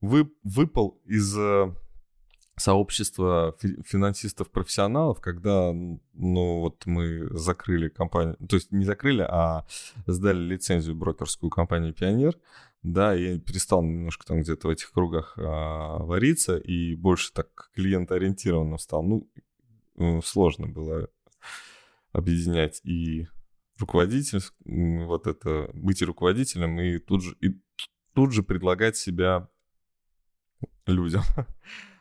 вы, 0.00 0.30
выпал 0.44 1.00
из 1.04 1.36
э, 1.36 1.74
сообщество 2.56 3.56
финансистов-профессионалов, 3.84 5.20
когда, 5.20 5.72
ну, 5.72 6.60
вот 6.60 6.86
мы 6.86 7.28
закрыли 7.36 7.88
компанию, 7.88 8.36
то 8.48 8.56
есть 8.56 8.72
не 8.72 8.84
закрыли, 8.84 9.22
а 9.22 9.66
сдали 10.06 10.38
лицензию 10.38 10.94
брокерскую 10.94 11.50
компании 11.50 11.92
«Пионер», 11.92 12.36
да, 12.82 13.16
и 13.16 13.38
перестал 13.38 13.82
немножко 13.82 14.24
там 14.26 14.40
где-то 14.40 14.68
в 14.68 14.70
этих 14.70 14.92
кругах 14.92 15.34
а, 15.36 15.98
вариться, 15.98 16.56
и 16.56 16.94
больше 16.94 17.32
так 17.32 17.70
клиентоориентированно 17.74 18.78
стал. 18.78 19.02
Ну, 19.02 19.28
сложно 20.24 20.66
было 20.68 21.08
объединять 22.12 22.80
и 22.84 23.28
руководитель, 23.78 24.40
вот 24.64 25.26
это, 25.26 25.70
быть 25.72 26.02
руководителем, 26.02 26.80
и 26.80 26.98
тут 26.98 27.22
же, 27.22 27.36
и 27.40 27.60
тут 28.14 28.32
же 28.32 28.42
предлагать 28.42 28.96
себя 28.96 29.48
людям. 30.86 31.22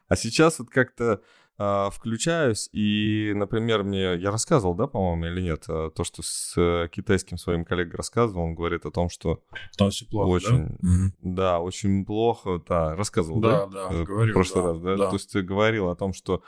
А 0.10 0.15
сейчас 0.15 0.57
вот 0.60 0.69
как-то 0.69 1.21
э, 1.60 1.89
включаюсь, 1.91 2.69
и, 2.71 3.33
например, 3.36 3.83
мне, 3.83 4.15
я 4.15 4.31
рассказывал, 4.31 4.73
да, 4.73 4.88
по-моему, 4.88 5.25
или 5.25 5.41
нет, 5.41 5.65
э, 5.67 5.91
то, 5.93 6.05
что 6.05 6.21
с 6.23 6.53
э, 6.55 6.88
китайским 6.89 7.38
своим 7.38 7.65
коллегой 7.65 7.97
рассказывал, 7.97 8.43
он 8.43 8.55
говорит 8.55 8.86
о 8.86 8.91
том, 8.91 9.10
что... 9.10 9.43
Там 9.77 9.89
все 9.89 10.05
плохо, 10.05 10.29
очень, 10.29 10.77
да? 10.79 11.12
Да, 11.19 11.60
очень 11.60 12.05
плохо, 12.05 12.63
да, 12.65 12.95
рассказывал, 12.95 13.41
да? 13.41 13.65
Да, 13.65 13.89
да, 13.89 14.03
говорил, 14.05 14.31
В 14.31 14.36
прошлый 14.36 14.63
да, 14.63 14.69
раз, 14.69 14.79
да? 14.79 14.95
да? 14.95 15.10
То 15.10 15.15
есть 15.17 15.29
ты 15.29 15.41
говорил 15.41 15.89
о 15.89 15.95
том, 15.97 16.13
что 16.13 16.36
э, 16.36 16.39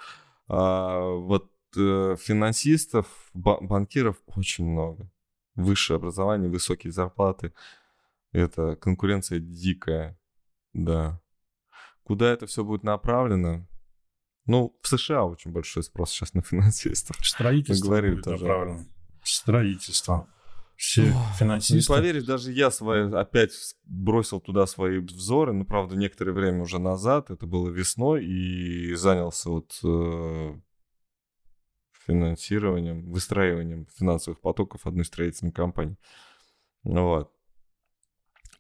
вот 0.56 1.52
э, 1.78 2.16
финансистов, 2.20 3.08
банкиров 3.34 4.18
очень 4.36 4.66
много. 4.66 5.10
Высшее 5.56 5.98
образование, 5.98 6.50
высокие 6.50 6.92
зарплаты. 6.92 7.54
Это 8.32 8.76
конкуренция 8.76 9.40
дикая, 9.40 10.18
да. 10.74 11.22
Куда 12.04 12.32
это 12.32 12.48
все 12.48 12.64
будет 12.64 12.84
направлено? 12.84 13.68
Ну, 14.46 14.76
в 14.82 14.88
США 14.88 15.26
очень 15.26 15.52
большой 15.52 15.84
спрос 15.84 16.10
сейчас 16.12 16.34
на 16.34 16.42
финансистов. 16.42 17.18
Строительство 17.22 17.86
Мы 17.86 17.90
говорили 17.90 18.14
будет 18.16 18.24
тоже. 18.24 18.44
направлено. 18.44 18.86
Строительство. 19.24 20.28
Все 20.80 21.14
финансисты. 21.38 21.92
Ну, 21.92 21.98
поверишь, 21.98 22.24
даже 22.24 22.54
я 22.54 22.72
свои, 22.72 23.12
опять 23.12 23.52
бросил 23.84 24.40
туда 24.40 24.66
свои 24.66 25.00
взоры, 25.00 25.52
ну, 25.52 25.66
правда, 25.66 25.98
некоторое 25.98 26.32
время 26.32 26.62
уже 26.62 26.80
назад, 26.80 27.32
это 27.32 27.46
было 27.46 27.70
весной, 27.70 28.26
и 28.26 28.96
занялся 28.96 29.50
вот 29.50 29.78
э, 29.84 30.58
финансированием, 32.08 33.12
выстраиванием 33.12 33.88
финансовых 33.94 34.40
потоков 34.40 34.88
одной 34.88 35.04
строительной 35.04 35.52
компании. 35.52 35.98
Вот. 36.84 37.30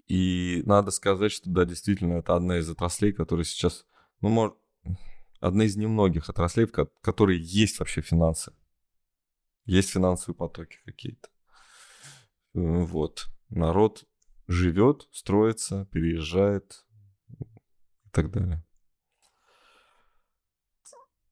И 0.10 0.62
надо 0.66 0.92
сказать, 0.92 1.32
что 1.32 1.50
да, 1.50 1.64
действительно, 1.64 2.16
это 2.16 2.36
одна 2.36 2.58
из 2.58 2.70
отраслей, 2.70 3.14
которая 3.14 3.46
сейчас, 3.46 3.86
ну, 4.20 4.28
может, 4.28 4.58
одна 5.40 5.64
из 5.64 5.78
немногих 5.78 6.28
отраслей, 6.28 6.66
в 6.66 6.72
которой 7.00 7.40
есть 7.40 7.80
вообще 7.80 8.02
финансы. 8.02 8.52
Есть 9.64 9.92
финансовые 9.92 10.36
потоки 10.36 10.80
какие-то. 10.84 11.30
Э, 12.54 12.60
вот. 12.60 13.28
Народ 13.50 14.06
живет, 14.48 15.08
строится, 15.12 15.88
переезжает 15.92 16.86
и 18.06 18.10
так 18.12 18.32
далее. 18.32 18.64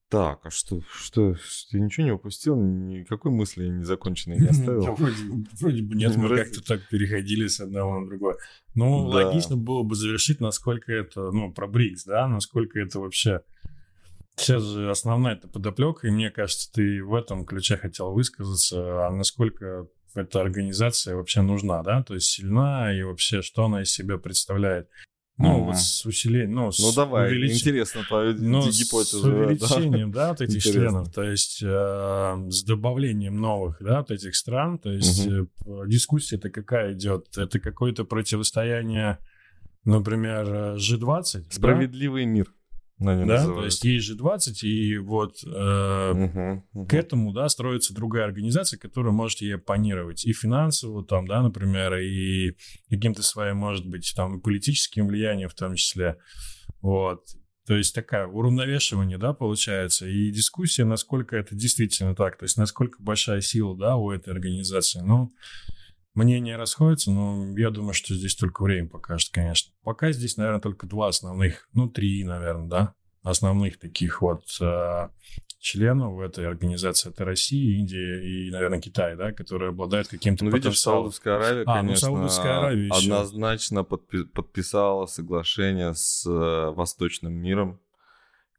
Так, 0.09 0.45
а 0.45 0.49
что, 0.49 0.81
что, 0.89 1.35
ты 1.69 1.81
ничего 1.81 2.05
не 2.05 2.11
упустил? 2.13 2.55
Никакой 2.55 3.29
мысли 3.29 3.67
незаконченной 3.67 4.37
не 4.37 4.47
оставил? 4.47 4.95
Вроде, 4.95 5.15
вроде 5.59 5.83
бы 5.83 5.95
нет, 5.95 6.15
мы 6.15 6.33
как-то 6.33 6.63
так 6.63 6.87
переходили 6.87 7.47
с 7.47 7.59
одного 7.59 7.99
на 7.99 8.07
другое. 8.07 8.37
Ну, 8.73 9.05
логично 9.07 9.57
было 9.57 9.83
бы 9.83 9.95
завершить, 9.95 10.39
насколько 10.39 10.93
это, 10.93 11.31
ну, 11.31 11.51
про 11.51 11.67
БРИКС, 11.67 12.05
да, 12.05 12.27
насколько 12.27 12.79
это 12.79 12.99
вообще... 12.99 13.41
Сейчас 14.37 14.63
же 14.63 14.89
основная 14.91 15.33
это 15.33 15.47
подоплека, 15.47 16.07
и 16.07 16.11
мне 16.11 16.29
кажется, 16.29 16.71
ты 16.71 17.03
в 17.03 17.15
этом 17.15 17.43
ключе 17.43 17.75
хотел 17.75 18.13
высказаться, 18.13 19.07
а 19.07 19.09
насколько 19.09 19.87
эта 20.19 20.41
организация 20.41 21.15
вообще 21.15 21.41
нужна, 21.41 21.83
да, 21.83 22.03
то 22.03 22.13
есть 22.13 22.27
сильна, 22.27 22.93
и 22.93 23.01
вообще 23.03 23.41
что 23.41 23.65
она 23.65 23.83
из 23.83 23.91
себя 23.91 24.17
представляет. 24.17 24.89
Ну, 25.39 25.65
вот 25.65 25.77
с 25.77 26.03
усилением, 26.03 26.55
ну, 26.55 26.71
ну 26.79 26.93
давай, 26.93 27.29
увелич... 27.29 27.59
интересно 27.59 28.01
твою 28.07 28.33
ну, 28.39 28.67
гипотезу. 28.71 29.19
С 29.19 29.23
увеличением, 29.23 30.11
да, 30.11 30.29
вот 30.29 30.41
этих 30.41 30.63
членов, 30.63 31.13
то 31.13 31.21
есть 31.21 31.61
э, 31.61 32.45
с 32.49 32.63
добавлением 32.63 33.39
новых, 33.39 33.77
да, 33.79 33.99
вот 33.99 34.09
этих 34.09 34.35
стран, 34.35 34.79
то 34.79 34.91
есть 34.91 35.27
угу. 35.27 35.83
э, 35.83 35.87
дискуссия-то 35.87 36.49
какая 36.49 36.93
идет? 36.93 37.37
Это 37.37 37.59
какое-то 37.59 38.03
противостояние, 38.03 39.19
например, 39.85 40.77
G20? 40.77 41.51
Справедливый 41.51 42.25
да? 42.25 42.31
мир. 42.31 42.53
Да, 42.99 43.15
называют. 43.15 43.59
то 43.59 43.65
есть 43.65 43.83
есть 43.83 44.11
G20, 44.11 44.67
и 44.67 44.97
вот 44.97 45.43
э, 45.45 46.11
угу, 46.11 46.63
угу. 46.73 46.87
к 46.87 46.93
этому, 46.93 47.31
да, 47.31 47.47
строится 47.47 47.93
другая 47.93 48.25
организация, 48.25 48.79
которая 48.79 49.13
может 49.13 49.41
ей 49.41 49.55
оппонировать 49.55 50.25
и 50.25 50.33
финансово, 50.33 51.05
там, 51.05 51.27
да, 51.27 51.41
например, 51.43 51.95
и 51.97 52.55
каким-то 52.89 53.21
своим, 53.21 53.57
может 53.57 53.85
быть, 53.85 54.11
там, 54.15 54.41
политическим 54.41 55.07
влиянием 55.07 55.49
в 55.49 55.53
том 55.53 55.75
числе, 55.75 56.17
вот. 56.81 57.23
То 57.67 57.75
есть 57.75 57.93
такая 57.93 58.27
уравновешивание, 58.27 59.17
да, 59.17 59.33
получается, 59.33 60.07
и 60.07 60.31
дискуссия, 60.31 60.85
насколько 60.85 61.35
это 61.35 61.53
действительно 61.53 62.15
так, 62.15 62.37
то 62.37 62.45
есть 62.45 62.57
насколько 62.57 63.03
большая 63.03 63.41
сила, 63.41 63.77
да, 63.77 63.97
у 63.97 64.09
этой 64.09 64.33
организации. 64.33 65.01
Ну, 65.01 65.33
мнения 66.17 66.57
расходятся, 66.57 67.11
но 67.11 67.57
я 67.57 67.69
думаю, 67.69 67.93
что 67.93 68.13
здесь 68.13 68.35
только 68.35 68.63
время 68.63 68.89
покажет, 68.89 69.29
конечно. 69.31 69.73
Пока 69.83 70.11
здесь, 70.11 70.35
наверное, 70.37 70.59
только 70.59 70.87
два 70.87 71.07
основных, 71.07 71.69
ну, 71.73 71.87
три, 71.89 72.23
наверное, 72.23 72.67
да, 72.67 72.93
основных 73.23 73.79
таких 73.79 74.21
вот 74.21 74.43
э, 74.61 75.09
членов 75.59 76.13
в 76.13 76.19
этой 76.19 76.47
организации. 76.47 77.09
Это 77.09 77.25
Россия, 77.25 77.77
Индия 77.77 78.21
и, 78.23 78.51
наверное, 78.51 78.79
Китай, 78.79 79.15
да, 79.15 79.31
которые 79.31 79.69
обладают 79.69 80.07
каким-то 80.07 80.45
Ну, 80.45 80.51
видишь, 80.51 80.79
Саудовская 80.79 81.35
Аравия, 81.35 81.63
а, 81.65 81.75
ну, 81.75 81.81
конечно, 81.81 82.09
ну, 82.09 82.15
Саудовская 82.15 82.59
Аравия 82.59 82.89
однозначно 82.91 83.79
подпи- 83.79 84.25
подписала 84.25 85.05
соглашение 85.05 85.93
с 85.93 86.25
э, 86.25 86.71
Восточным 86.71 87.33
миром, 87.33 87.79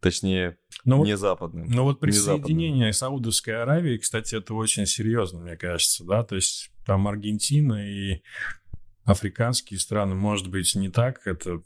Точнее, 0.01 0.59
но 0.85 1.05
не 1.05 1.13
вот, 1.13 1.21
западным. 1.21 1.67
Но 1.69 1.85
вот 1.85 1.99
присоединение 1.99 2.93
Саудовской 2.93 3.61
Аравии, 3.61 3.99
кстати, 3.99 4.37
это 4.37 4.55
очень 4.55 4.87
серьезно, 4.87 5.41
мне 5.41 5.57
кажется, 5.57 6.05
да, 6.05 6.23
то 6.23 6.37
есть 6.37 6.71
там 6.87 7.09
Аргентина 7.09 7.85
и 7.85 8.23
африканские 9.05 9.81
страны, 9.81 10.15
может 10.15 10.49
быть, 10.49 10.73
не 10.77 10.89
так 10.89 11.27
это 11.27 11.63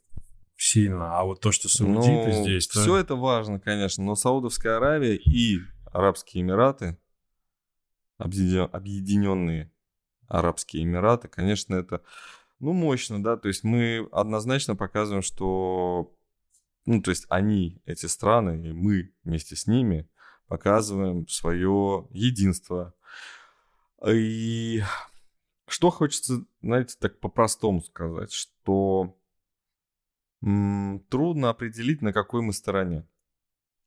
сильно, 0.56 1.18
а 1.18 1.24
вот 1.24 1.40
то, 1.40 1.52
что 1.52 1.68
саудиты 1.68 2.28
ну, 2.28 2.42
здесь... 2.44 2.68
Все 2.68 2.86
то... 2.86 2.96
это 2.96 3.16
важно, 3.16 3.58
конечно, 3.60 4.02
но 4.04 4.14
Саудовская 4.14 4.76
Аравия 4.76 5.16
и 5.16 5.58
Арабские 5.86 6.42
Эмираты, 6.42 6.96
объединенные 8.16 9.72
Арабские 10.28 10.84
Эмираты, 10.84 11.28
конечно, 11.28 11.74
это, 11.74 12.02
ну, 12.60 12.72
мощно, 12.72 13.22
да, 13.22 13.36
то 13.36 13.48
есть 13.48 13.64
мы 13.64 14.08
однозначно 14.12 14.76
показываем, 14.76 15.22
что, 15.22 16.14
ну, 16.84 17.00
то 17.00 17.10
есть 17.10 17.26
они, 17.28 17.80
эти 17.84 18.06
страны, 18.06 18.68
и 18.68 18.72
мы 18.72 19.12
вместе 19.24 19.56
с 19.56 19.66
ними 19.66 20.08
показываем 20.48 21.28
свое 21.28 22.08
единство. 22.10 22.94
И 24.06 24.82
что 25.68 25.90
хочется, 25.90 26.44
знаете, 26.60 26.96
так 26.98 27.20
по-простому 27.20 27.82
сказать, 27.82 28.32
что 28.32 29.16
м- 30.42 31.00
трудно 31.08 31.50
определить, 31.50 32.02
на 32.02 32.12
какой 32.12 32.42
мы 32.42 32.52
стороне. 32.52 33.06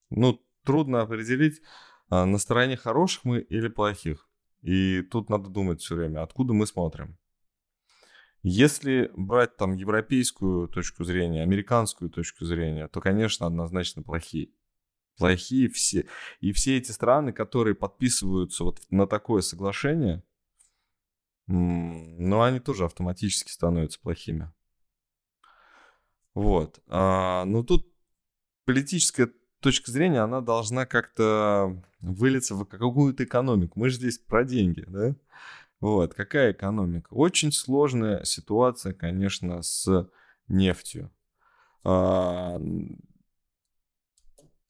Ну, 0.09 0.41
трудно 0.63 1.01
определить, 1.01 1.61
а, 2.09 2.25
на 2.25 2.37
стороне 2.37 2.77
хороших 2.77 3.25
мы 3.25 3.39
или 3.39 3.67
плохих. 3.67 4.29
И 4.61 5.01
тут 5.03 5.29
надо 5.29 5.49
думать 5.49 5.81
все 5.81 5.95
время, 5.95 6.23
откуда 6.23 6.53
мы 6.53 6.65
смотрим. 6.65 7.17
Если 8.47 9.11
брать 9.15 9.57
там 9.57 9.73
европейскую 9.73 10.67
точку 10.67 11.03
зрения, 11.03 11.41
американскую 11.41 12.09
точку 12.09 12.45
зрения, 12.45 12.87
то, 12.87 13.01
конечно, 13.01 13.47
однозначно 13.47 14.03
плохие. 14.03 14.49
Плохие 15.17 15.69
все. 15.69 16.05
И 16.41 16.51
все 16.51 16.77
эти 16.77 16.91
страны, 16.91 17.33
которые 17.33 17.73
подписываются 17.73 18.63
вот 18.63 18.81
на 18.89 19.07
такое 19.07 19.41
соглашение– 19.41 20.23
но 21.47 22.41
они 22.41 22.59
тоже 22.59 22.85
автоматически 22.85 23.51
становятся 23.51 23.99
плохими. 23.99 24.51
Вот. 26.33 26.81
А, 26.87 27.45
но 27.45 27.63
тут 27.63 27.87
политическая 28.65 29.31
точка 29.59 29.91
зрения, 29.91 30.21
она 30.21 30.41
должна 30.41 30.85
как-то 30.85 31.83
вылиться 31.99 32.55
в 32.55 32.65
какую-то 32.65 33.23
экономику. 33.23 33.79
Мы 33.79 33.89
же 33.89 33.97
здесь 33.97 34.17
про 34.17 34.43
деньги, 34.43 34.83
да? 34.87 35.15
Вот. 35.85 36.15
Какая 36.15 36.51
экономика? 36.51 37.09
Очень 37.11 37.51
сложная 37.51 38.23
ситуация, 38.23 38.91
конечно, 38.91 39.61
с 39.61 40.09
нефтью. 40.47 41.11
А, 41.83 42.59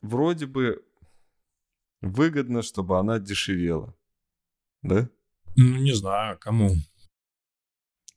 вроде 0.02 0.46
бы 0.46 0.84
выгодно, 2.02 2.64
чтобы 2.64 3.00
она 3.00 3.20
дешевела. 3.20 3.96
Да? 4.82 5.10
Ну, 5.56 5.78
не 5.78 5.94
знаю, 5.94 6.38
кому. 6.38 6.72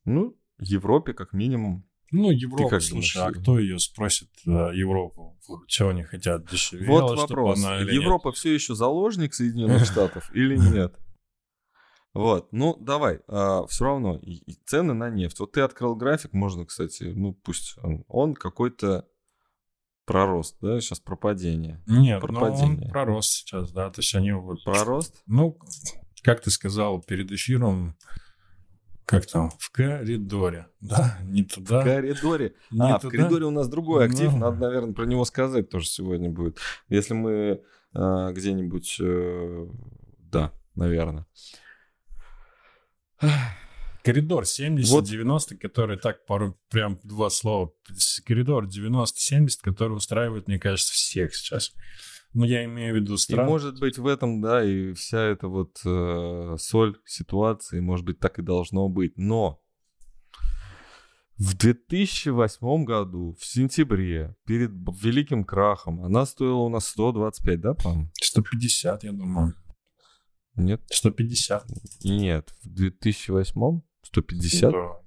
Ну, 0.04 0.36
Европе 0.58 1.12
как 1.12 1.32
минимум. 1.32 1.88
Ну, 2.10 2.32
Европа, 2.32 2.80
слушай, 2.80 3.14
думаешь, 3.14 3.16
а 3.16 3.40
кто 3.40 3.60
ее 3.60 3.78
спросит, 3.78 4.28
э, 4.44 4.50
Европу, 4.74 5.38
чего 5.68 5.90
они 5.90 6.02
хотят, 6.02 6.50
дешевле? 6.50 6.88
Вот 6.88 7.16
вопрос. 7.16 7.60
Европа 7.60 8.30
нет? 8.30 8.36
все 8.36 8.52
еще 8.52 8.74
заложник 8.74 9.34
Соединенных 9.34 9.84
Штатов 9.84 10.34
или 10.34 10.56
нет? 10.56 10.98
Вот, 12.14 12.48
ну 12.52 12.76
давай, 12.80 13.20
а, 13.28 13.66
все 13.66 13.84
равно 13.84 14.20
цены 14.66 14.94
на 14.94 15.10
нефть. 15.10 15.40
Вот 15.40 15.52
ты 15.52 15.60
открыл 15.60 15.94
график, 15.94 16.32
можно, 16.32 16.64
кстати, 16.64 17.04
ну 17.04 17.34
пусть 17.34 17.76
он, 17.82 18.04
он 18.08 18.34
какой-то 18.34 19.06
пророст, 20.08 20.56
да, 20.60 20.80
сейчас 20.80 21.00
пропадение. 21.00 21.82
Нет, 21.86 22.20
пропадение. 22.20 22.78
Ну, 22.78 22.84
он 22.86 22.90
пророст 22.90 23.30
сейчас, 23.30 23.70
да, 23.72 23.90
то 23.90 24.00
есть 24.00 24.14
они 24.14 24.32
вот... 24.32 24.64
Пророст? 24.64 25.22
Ну, 25.26 25.58
как 26.22 26.40
ты 26.40 26.50
сказал 26.50 27.02
перед 27.02 27.30
эфиром, 27.30 27.94
как 29.04 29.26
там, 29.26 29.50
в 29.58 29.70
коридоре, 29.70 30.66
да, 30.80 31.18
не 31.24 31.44
туда. 31.44 31.80
В 31.80 31.84
коридоре. 31.84 32.54
Не 32.70 32.90
а, 32.90 32.98
туда. 32.98 33.08
в 33.08 33.10
коридоре 33.10 33.44
у 33.44 33.50
нас 33.50 33.68
другой 33.68 34.06
актив, 34.06 34.32
ну... 34.32 34.38
надо, 34.38 34.60
наверное, 34.60 34.94
про 34.94 35.04
него 35.04 35.24
сказать 35.26 35.68
тоже 35.68 35.86
сегодня 35.86 36.30
будет. 36.30 36.58
Если 36.88 37.12
мы 37.12 37.62
э, 37.94 38.32
где-нибудь, 38.32 38.96
э, 39.00 39.66
да, 40.18 40.52
наверное. 40.74 41.26
Коридор 44.04 44.44
70-90, 44.44 45.24
вот. 45.24 45.48
который 45.60 45.98
так 45.98 46.24
пару, 46.24 46.58
прям 46.70 46.98
два 47.02 47.30
слова. 47.30 47.72
Коридор 48.24 48.66
90-70, 48.66 49.48
который 49.62 49.96
устраивает, 49.96 50.48
мне 50.48 50.58
кажется, 50.58 50.92
всех 50.92 51.34
сейчас. 51.34 51.72
Ну, 52.34 52.44
я 52.44 52.64
имею 52.64 52.94
в 52.94 52.96
виду 52.96 53.16
стран. 53.16 53.46
И 53.46 53.50
может 53.50 53.80
быть 53.80 53.98
в 53.98 54.06
этом, 54.06 54.40
да, 54.40 54.62
и 54.62 54.92
вся 54.92 55.20
эта 55.20 55.48
вот 55.48 55.78
э, 55.84 56.56
соль 56.58 56.96
ситуации, 57.06 57.80
может 57.80 58.04
быть, 58.04 58.20
так 58.20 58.38
и 58.38 58.42
должно 58.42 58.88
быть. 58.88 59.16
Но 59.16 59.60
в 61.38 61.56
2008 61.56 62.84
году, 62.84 63.36
в 63.38 63.44
сентябре, 63.46 64.36
перед 64.44 64.70
великим 65.02 65.44
крахом, 65.44 66.02
она 66.02 66.26
стоила 66.26 66.58
у 66.58 66.68
нас 66.68 66.86
125, 66.88 67.60
да, 67.60 67.74
по-моему? 67.74 68.10
150, 68.20 69.04
я 69.04 69.12
думаю. 69.12 69.54
Нет? 70.58 70.82
150. 70.90 71.66
Нет, 72.04 72.54
в 72.62 72.68
2008 72.68 73.80
150? 74.02 74.72
Да. 74.72 75.00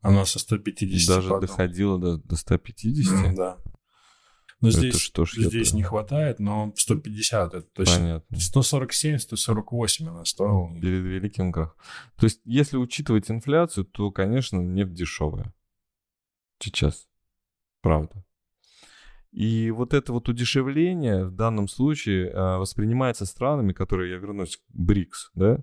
Она 0.00 0.24
со 0.24 0.38
150 0.38 1.08
Даже 1.08 1.28
падала. 1.28 1.40
доходила 1.40 1.98
до, 1.98 2.18
до 2.18 2.36
150? 2.36 3.34
Да. 3.34 3.58
Но 4.60 4.68
это 4.68 4.78
здесь, 4.78 4.98
что 4.98 5.24
ж 5.26 5.34
здесь 5.34 5.74
не 5.74 5.82
хватает, 5.82 6.38
но 6.38 6.72
150 6.76 7.54
это 7.54 7.66
точно. 7.74 7.94
Понятно. 7.96 8.40
147, 8.40 9.18
148 9.18 10.08
она 10.08 10.24
стоила. 10.24 10.72
Перед 10.80 11.04
великим 11.04 11.52
крахом. 11.52 11.76
То 12.16 12.24
есть, 12.24 12.40
если 12.44 12.78
учитывать 12.78 13.30
инфляцию, 13.30 13.84
то, 13.84 14.10
конечно, 14.10 14.56
нефть 14.58 14.94
дешевая. 14.94 15.52
Сейчас. 16.58 17.06
Правда. 17.82 18.24
И 19.36 19.70
вот 19.70 19.92
это 19.92 20.14
вот 20.14 20.30
удешевление 20.30 21.26
в 21.26 21.30
данном 21.30 21.68
случае 21.68 22.30
э, 22.30 22.56
воспринимается 22.56 23.26
странами, 23.26 23.74
которые, 23.74 24.12
я 24.12 24.16
вернусь 24.16 24.56
к 24.56 24.62
БРИКС, 24.72 25.30
да, 25.34 25.62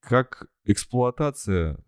как 0.00 0.48
эксплуатация 0.64 1.78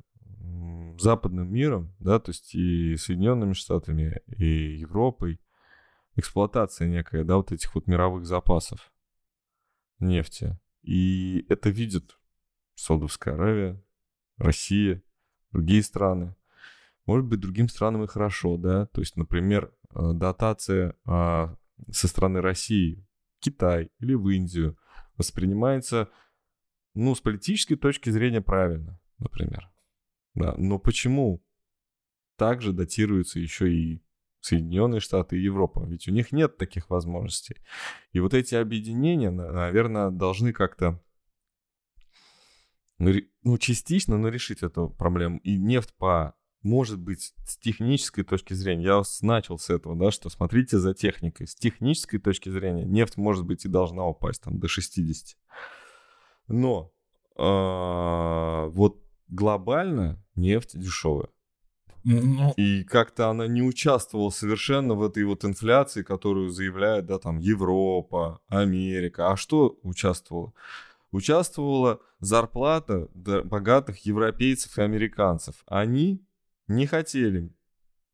западным 0.98 1.52
миром, 1.52 1.94
да, 1.98 2.18
то 2.18 2.30
есть 2.30 2.54
и 2.54 2.96
Соединенными 2.96 3.52
Штатами, 3.52 4.22
и 4.38 4.78
Европой, 4.78 5.38
эксплуатация 6.16 6.88
некая, 6.88 7.22
да, 7.22 7.36
вот 7.36 7.52
этих 7.52 7.74
вот 7.74 7.86
мировых 7.86 8.24
запасов 8.24 8.90
нефти. 9.98 10.58
И 10.80 11.44
это 11.50 11.68
видит 11.68 12.18
Саудовская 12.74 13.34
Аравия, 13.34 13.84
Россия, 14.38 15.02
другие 15.52 15.82
страны. 15.82 16.34
Может 17.06 17.26
быть, 17.26 17.40
другим 17.40 17.68
странам 17.68 18.04
и 18.04 18.08
хорошо, 18.08 18.56
да, 18.56 18.86
то 18.86 19.00
есть, 19.00 19.16
например, 19.16 19.72
э, 19.94 20.12
дотация 20.14 20.96
а, 21.04 21.56
со 21.90 22.08
стороны 22.08 22.40
России, 22.40 23.06
Китай 23.40 23.90
или 23.98 24.14
в 24.14 24.28
Индию 24.28 24.78
воспринимается, 25.18 26.08
ну, 26.94 27.14
с 27.14 27.20
политической 27.20 27.76
точки 27.76 28.10
зрения 28.10 28.40
правильно, 28.40 28.98
например. 29.18 29.70
Да, 30.34 30.54
но 30.56 30.78
почему 30.78 31.44
также 32.36 32.72
датируются 32.72 33.38
еще 33.38 33.72
и 33.72 34.02
Соединенные 34.40 35.00
Штаты 35.00 35.36
и 35.36 35.42
Европа? 35.42 35.84
Ведь 35.86 36.08
у 36.08 36.10
них 36.10 36.32
нет 36.32 36.56
таких 36.56 36.90
возможностей. 36.90 37.56
И 38.12 38.20
вот 38.20 38.34
эти 38.34 38.54
объединения, 38.54 39.30
наверное, 39.30 40.10
должны 40.10 40.52
как-то 40.52 41.00
ну, 42.98 43.58
частично, 43.58 44.16
но 44.18 44.28
решить 44.28 44.62
эту 44.62 44.88
проблему. 44.88 45.38
И 45.38 45.58
нефть 45.58 45.94
по 45.96 46.34
может 46.64 46.98
быть, 46.98 47.34
с 47.46 47.58
технической 47.58 48.24
точки 48.24 48.54
зрения, 48.54 48.84
я 48.84 49.02
начал 49.20 49.58
с 49.58 49.68
этого, 49.68 49.94
да, 49.94 50.10
что 50.10 50.30
смотрите 50.30 50.78
за 50.78 50.94
техникой. 50.94 51.46
С 51.46 51.54
технической 51.54 52.18
точки 52.18 52.48
зрения 52.48 52.84
нефть, 52.84 53.18
может 53.18 53.44
быть, 53.44 53.66
и 53.66 53.68
должна 53.68 54.06
упасть 54.06 54.42
там 54.42 54.58
до 54.58 54.66
60. 54.66 55.36
Но 56.48 56.90
э, 57.36 58.68
вот 58.70 58.98
глобально 59.28 60.24
нефть 60.34 60.78
дешевая. 60.78 61.28
Ну... 62.02 62.54
И 62.56 62.82
как-то 62.84 63.28
она 63.28 63.46
не 63.46 63.62
участвовала 63.62 64.30
совершенно 64.30 64.94
в 64.94 65.02
этой 65.02 65.24
вот 65.24 65.44
инфляции, 65.44 66.02
которую 66.02 66.48
заявляет, 66.48 67.04
да, 67.04 67.18
там, 67.18 67.38
Европа, 67.38 68.40
Америка. 68.48 69.30
А 69.30 69.36
что 69.36 69.78
участвовала? 69.82 70.54
Участвовала 71.10 72.00
зарплата 72.20 73.08
богатых 73.14 73.98
европейцев 74.06 74.78
и 74.78 74.82
американцев. 74.82 75.62
Они 75.66 76.24
не 76.68 76.86
хотели 76.86 77.52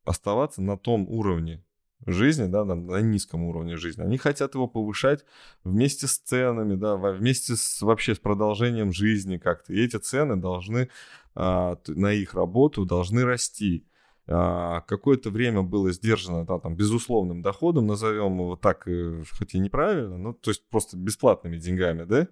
оставаться 0.05 0.63
на 0.63 0.77
том 0.77 1.09
уровне 1.09 1.65
жизни, 2.07 2.47
да, 2.47 2.65
на, 2.65 2.75
на 2.75 3.01
низком 3.01 3.45
уровне 3.45 3.77
жизни. 3.77 4.03
Они 4.03 4.17
хотят 4.17 4.55
его 4.55 4.67
повышать 4.67 5.25
вместе 5.65 6.07
с 6.07 6.19
ценами, 6.19 6.75
да, 6.75 6.97
вместе 6.97 7.57
с 7.57 7.83
вообще 7.83 8.15
с 8.15 8.19
продолжением 8.19 8.93
жизни 8.93 9.37
как-то. 9.37 9.73
И 9.73 9.85
эти 9.85 9.97
цены 9.97 10.37
должны 10.37 10.89
а, 11.35 11.79
на 11.87 12.13
их 12.13 12.35
работу 12.35 12.85
должны 12.85 13.25
расти. 13.25 13.87
А, 14.27 14.83
какое-то 14.83 15.31
время 15.31 15.63
было 15.63 15.91
сдержано 15.93 16.47
да, 16.47 16.59
там, 16.59 16.77
безусловным 16.77 17.43
доходом, 17.43 17.87
назовем 17.87 18.39
его 18.39 18.57
так, 18.57 18.87
э, 18.87 19.25
хоть 19.37 19.55
и 19.55 19.59
неправильно, 19.59 20.19
ну, 20.19 20.35
то 20.35 20.51
есть 20.51 20.69
просто 20.69 20.97
бесплатными 20.97 21.57
деньгами, 21.57 22.05
да, 22.05 22.29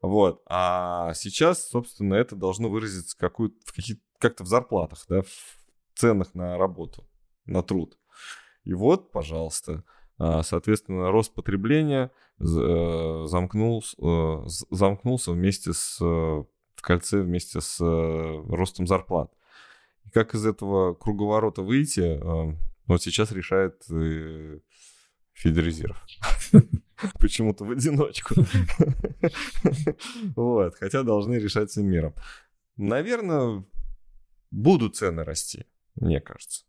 вот. 0.00 0.42
А 0.46 1.12
сейчас, 1.14 1.68
собственно, 1.68 2.14
это 2.14 2.36
должно 2.36 2.68
выразиться 2.68 3.18
какую 3.18 3.52
в 3.64 3.74
какие 3.74 4.00
как-то 4.18 4.44
в 4.44 4.46
зарплатах, 4.46 5.04
да, 5.08 5.22
ценах 6.00 6.34
на 6.34 6.56
работу, 6.56 7.06
на 7.44 7.62
труд. 7.62 7.98
И 8.64 8.72
вот, 8.72 9.12
пожалуйста, 9.12 9.84
а, 10.18 10.42
соответственно, 10.42 11.10
рост 11.10 11.34
потребления 11.34 12.10
э, 12.40 13.24
замкнулся, 13.26 13.96
э, 14.00 14.42
замкнулся 14.70 15.32
вместе 15.32 15.72
с, 15.72 15.98
э, 16.00 16.04
в 16.04 16.82
кольце 16.82 17.20
вместе 17.20 17.60
с 17.60 17.80
ростом 17.80 18.86
зарплат. 18.86 19.30
И 20.06 20.10
как 20.10 20.34
из 20.34 20.46
этого 20.46 20.94
круговорота 20.94 21.62
выйти, 21.62 22.18
вот 22.86 23.02
сейчас 23.02 23.32
решает 23.32 23.82
Федрезерв. 25.32 26.02
Почему-то 27.20 27.64
в 27.64 27.70
одиночку. 27.70 28.34
Вот, 30.36 30.74
хотя 30.76 31.02
должны 31.02 31.34
решать 31.34 31.70
всем 31.70 31.86
миром. 31.86 32.14
Наверное, 32.76 33.64
будут 34.50 34.96
цены 34.96 35.24
расти, 35.24 35.66
мне 36.00 36.20
кажется. 36.20 36.64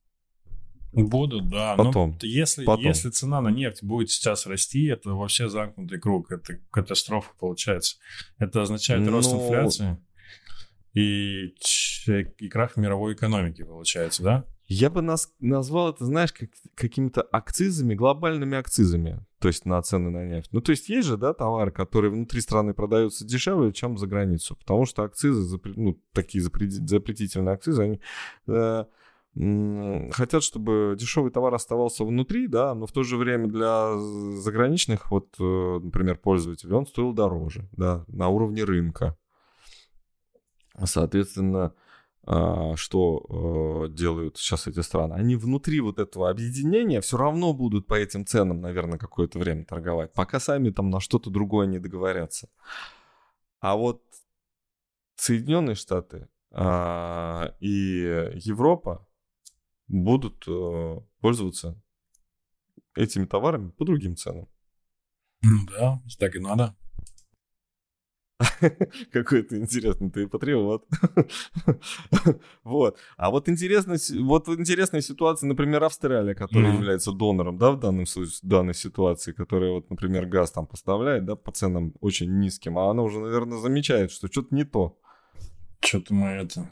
Будут, 0.94 1.50
да. 1.50 1.76
Потом. 1.78 2.18
Но 2.22 2.28
если, 2.28 2.66
Потом. 2.66 2.86
если 2.86 3.10
цена 3.10 3.40
на 3.42 3.48
нефть 3.50 3.82
будет 3.82 4.10
сейчас 4.10 4.46
расти, 4.46 4.88
это 4.88 5.12
вообще 5.12 5.48
замкнутый 5.48 6.00
круг. 6.00 6.32
Это 6.32 6.60
катастрофа 6.70 7.32
получается. 7.40 7.98
Это 8.40 8.62
означает 8.62 9.02
Но... 9.02 9.12
рост 9.12 9.32
ну, 9.32 9.42
инфляции 9.42 9.98
и, 10.94 11.56
и 12.08 12.50
крах 12.50 12.76
мировой 12.76 13.14
экономики, 13.14 13.64
получается, 13.64 14.24
да? 14.24 14.46
Я 14.68 14.90
бы 14.90 15.02
нас 15.02 15.30
назвал 15.40 15.90
это, 15.90 16.06
знаешь, 16.06 16.32
как, 16.32 16.50
какими-то 16.76 17.22
акцизами, 17.22 17.94
глобальными 17.94 18.58
акцизами, 18.58 19.26
то 19.40 19.50
есть 19.50 19.66
на 19.66 19.82
цены 19.82 20.10
на 20.12 20.26
нефть. 20.26 20.50
Ну, 20.54 20.62
то 20.62 20.72
есть 20.72 20.88
есть 20.88 21.08
же, 21.10 21.18
да, 21.18 21.34
товары, 21.34 21.72
которые 21.72 22.12
внутри 22.12 22.40
страны 22.40 22.74
продаются 22.74 23.26
дешевле, 23.26 23.74
чем 23.74 23.98
за 23.98 24.08
границу, 24.08 24.56
потому 24.56 24.86
что 24.86 25.04
акцизы, 25.04 25.60
ну, 25.76 26.02
такие 26.14 26.42
запретительные 26.42 27.54
акцизы, 27.54 27.82
они 27.82 28.02
э, 28.48 28.86
хотят, 29.34 30.44
чтобы 30.44 30.96
дешевый 31.00 31.32
товар 31.32 31.54
оставался 31.54 32.04
внутри, 32.04 32.48
да, 32.48 32.76
но 32.76 32.86
в 32.86 32.92
то 32.92 33.04
же 33.04 33.16
время 33.16 33.48
для 33.48 33.98
заграничных, 33.98 35.10
вот, 35.10 35.36
э, 35.40 35.80
например, 35.82 36.18
пользователей, 36.18 36.74
он 36.74 36.86
стоил 36.86 37.14
дороже, 37.14 37.70
да, 37.72 38.04
на 38.08 38.28
уровне 38.28 38.66
рынка. 38.66 39.18
Соответственно, 40.84 41.74
а, 42.24 42.76
что 42.76 43.88
э, 43.88 43.94
делают 43.94 44.38
сейчас 44.38 44.68
эти 44.68 44.82
страны? 44.82 45.14
Они 45.14 45.36
внутри 45.36 45.80
вот 45.80 45.98
этого 45.98 46.30
объединения 46.30 47.02
все 47.02 47.18
равно 47.18 47.54
будут 47.54 47.88
по 47.88 47.96
этим 47.96 48.26
ценам, 48.26 48.62
наверное, 48.62 49.00
какое-то 49.00 49.40
время 49.40 49.66
торговать, 49.66 50.14
пока 50.14 50.40
сами 50.40 50.70
там 50.70 50.90
на 50.90 51.00
что-то 51.00 51.30
другое 51.30 51.68
не 51.68 51.80
договорятся. 51.80 52.50
А 53.60 53.76
вот 53.76 54.04
Соединенные 55.16 55.76
Штаты 55.76 56.28
а, 56.52 57.56
и 57.60 58.32
Европа, 58.36 59.08
будут 59.92 60.44
э, 60.48 61.00
пользоваться 61.20 61.82
этими 62.96 63.26
товарами 63.26 63.72
по 63.72 63.86
другим 63.86 64.16
ценам. 64.16 64.48
Ну 65.42 65.66
да, 65.70 66.02
так 66.20 66.36
и 66.36 66.40
надо. 66.40 66.76
Какой 69.12 69.44
ты 69.44 69.58
интересный, 69.58 70.10
ты 70.10 70.28
патриот. 70.28 70.86
вот. 72.64 72.98
А 73.18 73.30
вот, 73.30 73.50
интересно, 73.50 73.96
вот 74.20 74.50
интересная 74.50 75.02
ситуация, 75.02 75.48
например, 75.48 75.84
Австралия, 75.84 76.36
которая 76.36 76.72
mm-hmm. 76.72 76.76
является 76.76 77.12
донором, 77.12 77.58
да, 77.58 77.72
в 77.72 77.80
данном 77.80 78.06
в 78.06 78.40
данной 78.44 78.74
ситуации, 78.74 79.32
которая, 79.32 79.72
вот, 79.72 79.90
например, 79.90 80.26
газ 80.26 80.52
там 80.52 80.66
поставляет, 80.66 81.26
да, 81.26 81.36
по 81.36 81.52
ценам 81.52 81.94
очень 82.00 82.40
низким, 82.40 82.78
а 82.78 82.90
она 82.90 83.04
уже, 83.04 83.20
наверное, 83.20 83.60
замечает, 83.60 84.12
что 84.12 84.28
что-то 84.28 84.56
не 84.56 84.64
то. 84.64 84.98
Что-то 85.80 86.14
мы 86.14 86.28
это... 86.28 86.70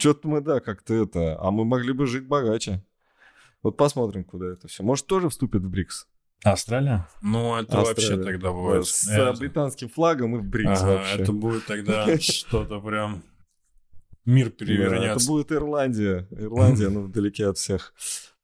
Что-то 0.00 0.28
мы, 0.28 0.40
да, 0.40 0.60
как-то 0.60 0.94
это... 0.94 1.38
А 1.40 1.50
мы 1.50 1.64
могли 1.64 1.92
бы 1.92 2.06
жить 2.06 2.26
богаче. 2.26 2.82
Вот 3.62 3.76
посмотрим, 3.76 4.24
куда 4.24 4.46
это 4.46 4.66
все. 4.66 4.82
Может, 4.82 5.06
тоже 5.06 5.28
вступит 5.28 5.62
в 5.62 5.68
БРИКС? 5.68 6.08
Австралия? 6.42 7.06
Ну, 7.20 7.56
это 7.56 7.80
Австралия. 7.80 8.16
вообще 8.16 8.32
тогда 8.32 8.52
будет... 8.52 8.86
С 8.86 9.06
это... 9.06 9.38
британским 9.38 9.90
флагом 9.90 10.36
и 10.36 10.38
в 10.38 10.44
БРИКС 10.44 10.82
ага, 10.82 10.92
вообще. 10.92 11.22
Это 11.22 11.32
будет 11.32 11.66
тогда 11.66 12.18
что-то 12.20 12.80
прям... 12.80 13.22
Мир 14.24 14.50
перевернется. 14.50 15.16
это 15.16 15.26
будет 15.26 15.52
Ирландия. 15.52 16.26
Ирландия, 16.30 16.88
ну, 16.88 17.02
вдалеке 17.02 17.46
от 17.46 17.58
всех. 17.58 17.92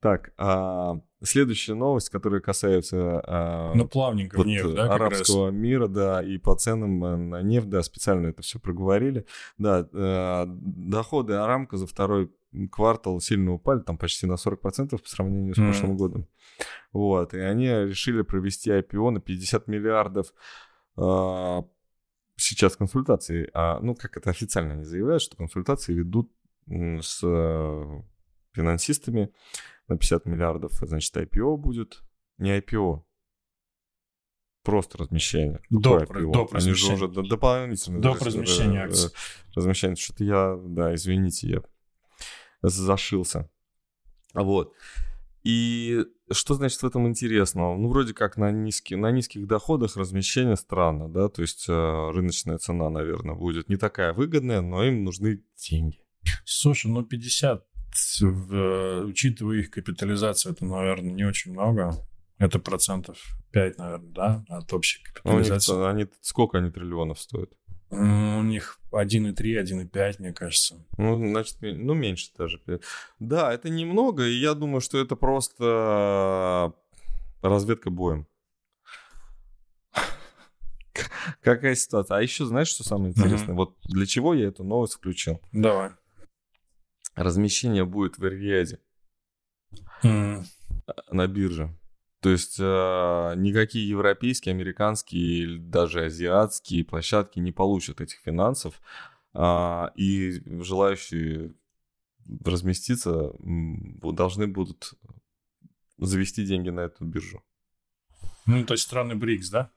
Так, 0.01 0.33
а, 0.37 1.01
следующая 1.23 1.75
новость, 1.75 2.11
которая 2.11 2.41
касается 2.41 3.23
а, 3.27 3.73
ну, 3.75 3.89
плавненько 3.89 4.37
вот, 4.37 4.47
нефть, 4.47 4.75
да, 4.75 4.95
арабского 4.95 5.51
мира, 5.51 5.89
да, 5.89 6.23
и 6.23 6.37
по 6.37 6.55
ценам 6.55 7.05
э, 7.05 7.17
на 7.17 7.43
нефть, 7.43 7.71
да, 7.71 7.83
специально 7.83 8.29
это 8.29 8.43
все 8.43 8.59
проговорили. 8.59 9.27
Да, 9.57 9.89
а, 9.93 10.45
доходы 10.47 11.35
Арамка 11.35 11.77
за 11.79 11.87
второй 11.87 12.31
квартал 12.71 13.21
сильно 13.21 13.53
упали, 13.53 13.81
там 13.81 13.99
почти 13.99 14.27
на 14.27 14.35
40% 14.35 14.91
по 14.91 15.09
сравнению 15.09 15.55
с 15.55 15.59
mm. 15.59 15.65
прошлым 15.65 15.97
годом. 15.97 16.29
Вот, 16.93 17.35
и 17.35 17.39
они 17.39 17.67
решили 17.67 18.23
провести 18.23 18.71
IPO 18.71 19.11
на 19.11 19.21
50 19.21 19.67
миллиардов 19.69 20.33
а, 20.97 21.65
сейчас 22.37 22.77
консультации, 22.77 23.51
а, 23.55 23.81
ну, 23.81 23.95
как 23.95 24.17
это 24.17 24.31
официально 24.31 24.75
они 24.75 24.85
заявляют, 24.85 25.23
что 25.23 25.37
консультации 25.37 25.95
ведут 25.95 26.31
с 26.69 27.21
э, 27.23 28.03
финансистами 28.53 29.31
на 29.89 29.97
50 29.97 30.27
миллиардов, 30.27 30.73
значит, 30.81 31.17
IPO 31.17 31.57
будет. 31.57 32.03
Не 32.39 32.59
IPO, 32.59 33.07
просто 34.67 34.99
размещение. 34.99 35.61
Доп, 35.71 36.03
IPO? 36.03 36.33
доп 36.33 36.55
Они 36.55 36.73
же 36.73 36.93
уже 36.93 37.09
дополнительно. 37.09 38.01
Доп 38.01 38.21
размещение 38.21 38.83
акций. 38.83 39.11
Размещение. 39.55 39.97
Что-то 39.97 40.25
я, 40.25 40.59
да, 40.61 40.95
извините, 40.95 41.49
я 41.49 41.63
зашился. 42.63 43.49
Вот. 44.35 44.75
И 45.45 46.05
что 46.33 46.55
значит 46.55 46.83
в 46.83 46.87
этом 46.87 47.07
интересного? 47.07 47.77
Ну, 47.77 47.89
вроде 47.89 48.13
как 48.13 48.37
на, 48.37 48.51
низких 48.51 48.97
на 48.97 49.13
низких 49.13 49.47
доходах 49.47 49.97
размещение 49.97 50.57
странно, 50.57 51.09
да, 51.09 51.29
то 51.29 51.43
есть 51.43 51.69
э, 51.69 51.73
рыночная 51.73 52.59
цена, 52.59 52.91
наверное, 52.91 53.37
будет 53.37 53.69
не 53.69 53.77
такая 53.77 54.13
выгодная, 54.13 54.61
но 54.61 54.83
им 54.83 55.05
нужны 55.05 55.45
деньги. 55.57 56.01
Слушай, 56.45 56.91
ну 56.91 57.05
50 57.05 57.65
в, 58.21 59.05
учитывая 59.05 59.59
их 59.59 59.71
капитализацию, 59.71 60.53
это, 60.53 60.65
наверное, 60.65 61.13
не 61.13 61.25
очень 61.25 61.53
много. 61.53 61.95
Это 62.39 62.59
процентов 62.59 63.19
5, 63.53 63.79
наверное, 63.79 64.13
да, 64.13 64.45
от 64.49 64.73
общей 64.73 65.03
капитализации. 65.03 65.73
Ну, 65.73 65.87
они, 65.87 66.07
сколько 66.21 66.59
они 66.59 66.71
триллионов 66.71 67.19
стоят? 67.19 67.53
У 67.89 68.43
них 68.43 68.79
1,3, 68.93 69.35
1,5, 69.63 70.15
мне 70.19 70.33
кажется. 70.33 70.75
Ну, 70.99 71.17
значит, 71.17 71.57
ну, 71.61 71.95
меньше 71.95 72.31
даже. 72.37 72.61
Да, 73.19 73.55
это 73.55 73.71
немного, 73.71 74.27
и 74.27 74.35
я 74.35 74.55
думаю, 74.55 74.81
что 74.81 74.99
это 74.99 75.17
просто 75.17 76.75
разведка 77.43 77.91
боем. 77.91 78.27
Какая 81.43 81.75
ситуация? 81.75 82.19
А 82.19 82.23
еще 82.23 82.45
знаешь, 82.45 82.69
что 82.69 82.85
самое 82.85 83.11
интересное? 83.11 83.55
Вот 83.55 83.77
для 83.85 84.07
чего 84.07 84.35
я 84.35 84.49
эту 84.49 84.65
новость 84.65 84.95
включил? 84.95 85.41
Давай 85.53 85.91
размещение 87.17 87.85
будет 87.85 88.19
в 88.19 88.27
Эрриаде 88.27 88.79
mm. 90.05 90.45
на 91.11 91.27
бирже. 91.27 91.77
То 92.21 92.31
есть 92.31 92.57
э, 92.59 93.35
никакие 93.37 93.89
европейские, 93.89 94.53
американские 94.53 95.43
или 95.43 95.59
даже 95.59 96.05
азиатские 96.05 96.85
площадки 96.85 97.39
не 97.39 97.53
получат 97.53 98.01
этих 98.01 98.21
финансов. 98.21 98.81
Э, 99.35 99.89
и 99.97 100.43
желающие 100.63 101.55
разместиться, 102.45 103.33
должны 103.41 104.47
будут 104.47 104.95
завести 105.99 106.45
деньги 106.45 106.71
на 106.71 106.81
эту 106.81 107.05
биржу. 107.05 107.43
Ну, 108.47 108.65
то 108.65 108.75
есть 108.75 108.85
страны 108.85 109.15
БРИКС, 109.15 109.51
да? 109.51 109.71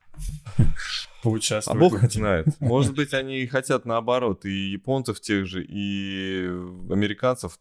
Поучаствовать. 1.23 1.77
А 1.77 1.79
бог 1.79 2.11
знает. 2.11 2.47
Может 2.59 2.95
быть, 2.95 3.13
они 3.13 3.45
хотят 3.47 3.85
наоборот, 3.85 4.45
и 4.45 4.71
японцев 4.71 5.19
тех 5.19 5.45
же, 5.45 5.63
и 5.63 6.45
американцев 6.89 7.59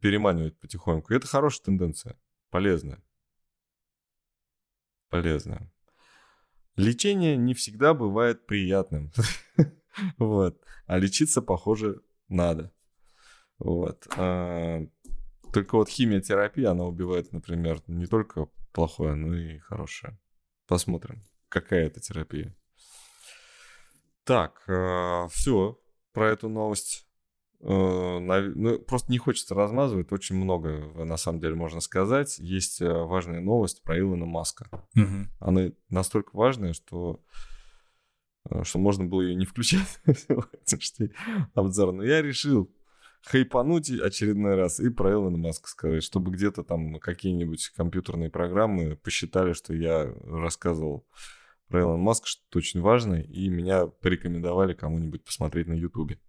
переманивать 0.00 0.58
потихоньку. 0.58 1.12
И 1.12 1.16
это 1.16 1.26
хорошая 1.26 1.64
тенденция, 1.64 2.16
полезная. 2.50 3.02
Полезная. 5.08 5.70
Лечение 6.76 7.36
не 7.36 7.54
всегда 7.54 7.94
бывает 7.94 8.46
приятным. 8.46 9.12
Вот. 10.18 10.62
А 10.86 10.98
лечиться, 10.98 11.42
похоже, 11.42 12.00
надо. 12.28 12.72
Вот. 13.58 14.06
А, 14.16 14.86
только 15.52 15.76
вот 15.76 15.88
химиотерапия, 15.88 16.70
она 16.70 16.84
убивает, 16.84 17.32
например, 17.32 17.82
не 17.88 18.06
только 18.06 18.48
плохое, 18.72 19.14
но 19.14 19.34
и 19.34 19.58
хорошее. 19.58 20.18
Посмотрим, 20.66 21.22
какая 21.50 21.86
это 21.86 22.00
терапия. 22.00 22.56
Так, 24.24 24.62
э, 24.68 25.28
все 25.32 25.78
про 26.12 26.30
эту 26.30 26.48
новость. 26.48 27.06
Э, 27.60 28.18
ну, 28.18 28.78
просто 28.78 29.10
не 29.12 29.18
хочется 29.18 29.54
размазывать, 29.54 30.12
очень 30.12 30.36
много, 30.36 30.92
на 31.04 31.16
самом 31.16 31.40
деле, 31.40 31.54
можно 31.54 31.80
сказать. 31.80 32.38
Есть 32.38 32.80
э, 32.80 32.90
важная 32.90 33.40
новость 33.40 33.82
про 33.82 33.98
Илона 33.98 34.26
Маска. 34.26 34.68
Угу. 34.96 35.26
Она 35.40 35.70
настолько 35.90 36.30
важная, 36.34 36.72
что 36.72 37.22
что 38.62 38.78
можно 38.78 39.04
было 39.04 39.20
ее 39.20 39.34
не 39.34 39.44
включать 39.44 40.00
в 40.28 41.18
обзор. 41.54 41.92
Но 41.92 42.02
я 42.02 42.22
решил 42.22 42.74
хайпануть 43.22 43.90
очередной 43.90 44.54
раз 44.54 44.80
и 44.80 44.88
про 44.88 45.12
Илона 45.12 45.36
Маска 45.36 45.68
сказать, 45.68 46.02
чтобы 46.02 46.32
где-то 46.32 46.64
там 46.64 46.98
какие-нибудь 47.00 47.68
компьютерные 47.76 48.30
программы 48.30 48.96
посчитали, 48.96 49.52
что 49.52 49.74
я 49.74 50.12
рассказывал 50.24 51.06
про 51.70 51.82
Илона 51.82 52.02
Маска, 52.02 52.26
что 52.26 52.42
это 52.50 52.58
очень 52.58 52.80
важно, 52.80 53.14
и 53.14 53.48
меня 53.48 53.86
порекомендовали 53.86 54.74
кому-нибудь 54.74 55.24
посмотреть 55.24 55.68
на 55.68 55.74
Ютубе. 55.74 56.20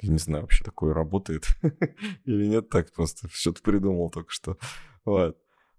Я 0.00 0.12
не 0.12 0.18
знаю, 0.18 0.42
вообще 0.42 0.62
такое 0.62 0.92
работает 0.92 1.46
или 2.24 2.46
нет, 2.46 2.68
так 2.68 2.92
просто 2.92 3.28
что-то 3.30 3.62
придумал 3.62 4.10
только 4.10 4.30
что. 4.30 4.58
Вот. 5.04 5.38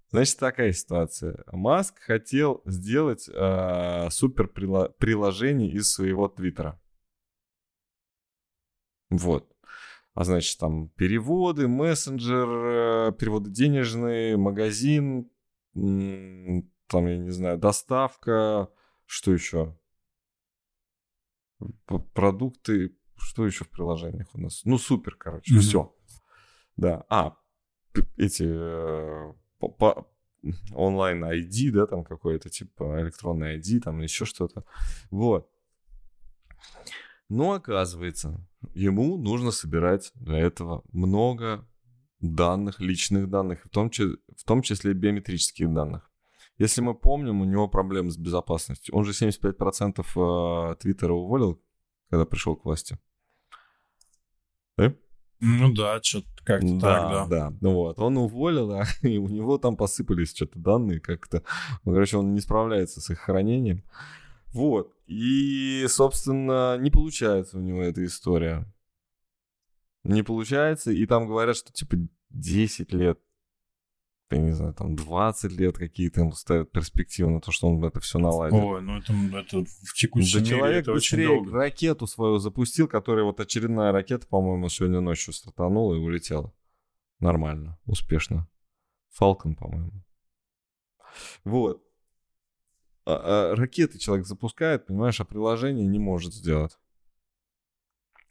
Значит, 0.10 0.40
такая 0.40 0.72
ситуация. 0.72 1.44
Маск 1.52 2.00
хотел 2.00 2.62
сделать 2.66 3.30
э, 3.30 4.10
супер 4.10 4.48
приложение 4.48 5.72
из 5.72 5.92
своего 5.92 6.28
твиттера. 6.28 6.82
Вот. 9.10 9.52
А 10.14 10.24
значит, 10.24 10.58
там 10.60 10.90
переводы, 10.90 11.68
мессенджер, 11.68 13.10
э, 13.10 13.12
переводы 13.14 13.52
денежные, 13.52 14.38
магазин, 14.38 15.30
там, 16.88 17.08
я 17.08 17.18
не 17.18 17.32
знаю, 17.32 17.58
доставка, 17.58 18.70
что 19.06 19.34
еще? 19.34 19.78
Продукты, 22.14 22.98
что 23.16 23.46
еще 23.46 23.64
в 23.64 23.70
приложениях 23.70 24.28
у 24.34 24.40
нас? 24.40 24.62
Ну, 24.66 24.78
супер, 24.78 25.16
короче, 25.16 25.56
mm-hmm. 25.56 25.60
все. 25.60 25.96
Да. 26.76 27.06
А, 27.10 27.38
эти 28.18 28.44
э, 28.46 29.34
по, 29.60 30.08
онлайн 30.74 31.24
ID, 31.24 31.72
да, 31.72 31.88
там 31.88 32.04
какой-то 32.04 32.50
типа 32.50 33.02
электронный 33.02 33.58
ID, 33.58 33.80
там 33.80 34.02
еще 34.02 34.26
что-то. 34.26 34.66
Вот. 35.10 35.50
Но 37.30 37.54
оказывается, 37.54 38.46
ему 38.74 39.18
нужно 39.18 39.52
собирать 39.52 40.12
для 40.16 40.40
этого 40.40 40.84
много 40.92 41.68
данных, 42.20 42.80
личных 42.80 43.30
данных, 43.30 43.66
в 43.66 43.70
том, 43.70 43.90
числе, 43.90 44.18
в 44.38 44.44
том 44.44 44.62
числе 44.62 44.94
биометрических 44.94 45.74
данных. 45.74 46.12
Если 46.58 46.82
мы 46.82 46.96
помним, 46.96 47.42
у 47.42 47.46
него 47.46 47.68
проблемы 47.68 48.12
с 48.12 48.18
безопасностью. 48.18 48.96
Он 48.96 49.04
же 49.04 49.12
75% 49.12 50.72
э, 50.72 50.76
Твиттера 50.76 51.14
уволил, 51.14 51.62
когда 52.10 52.26
пришел 52.26 52.56
к 52.56 52.64
власти. 52.64 52.98
Да? 54.78 54.94
Ну 55.42 55.74
да, 55.74 56.00
что-то 56.02 56.28
как-то 56.46 56.80
да, 56.80 56.80
так, 56.80 57.12
да. 57.12 57.26
Да, 57.28 57.58
ну 57.60 57.74
вот. 57.74 58.00
Он 58.00 58.18
уволил, 58.18 58.72
а, 58.72 58.86
и 59.02 59.18
у 59.18 59.28
него 59.28 59.58
там 59.58 59.76
посыпались 59.76 60.34
что-то 60.34 60.58
данные 60.60 61.00
как-то. 61.00 61.44
Ну, 61.84 61.92
короче, 61.92 62.18
он 62.18 62.34
не 62.34 62.40
справляется 62.40 63.02
с 63.02 63.10
их 63.10 63.20
хранением. 63.20 63.84
Вот. 64.54 64.94
И, 65.08 65.86
собственно, 65.90 66.78
не 66.78 66.90
получается 66.90 67.58
у 67.58 67.62
него 67.62 67.82
эта 67.82 68.06
история. 68.06 68.66
Не 70.06 70.24
получается. 70.24 70.92
И 70.92 71.06
там 71.06 71.28
говорят, 71.28 71.58
что 71.58 71.74
типа 71.74 71.98
10 72.30 72.94
лет, 72.94 73.20
я 74.32 74.38
не 74.40 74.52
знаю, 74.52 74.74
там 74.74 74.96
20 74.96 75.52
лет 75.52 75.78
какие-то 75.78 76.22
ему 76.22 76.32
ставят 76.32 76.72
перспективы 76.72 77.30
на 77.30 77.42
то, 77.42 77.52
что 77.52 77.68
он 77.68 77.84
это 77.84 78.00
все 78.00 78.18
наладит. 78.18 78.58
Ой, 78.58 78.82
ну 78.82 78.98
это, 78.98 79.14
это 79.14 79.66
в 79.66 79.94
текущем 79.94 80.40
да 80.40 80.46
мире 80.46 80.58
человек 80.58 80.82
это 80.82 80.94
быстрее 80.94 81.30
очень 81.30 81.44
долго. 81.44 81.58
ракету 81.58 82.08
свою 82.08 82.38
запустил, 82.40 82.88
которая 82.88 83.24
вот 83.24 83.40
очередная 83.40 83.92
ракета, 83.92 84.26
по-моему, 84.28 84.68
сегодня 84.70 85.00
ночью 85.00 85.34
стартанула 85.34 85.94
и 85.94 86.00
улетела. 86.00 86.54
Нормально, 87.20 87.80
успешно. 87.86 88.48
Falcon, 89.20 89.56
по-моему. 89.56 89.92
Вот. 91.44 91.84
А, 93.06 93.52
а, 93.52 93.56
ракеты 93.56 94.00
человек 94.00 94.26
запускает, 94.26 94.88
понимаешь, 94.88 95.22
а 95.22 95.26
приложение 95.26 95.86
не 95.86 96.00
может 96.00 96.34
сделать. 96.34 96.78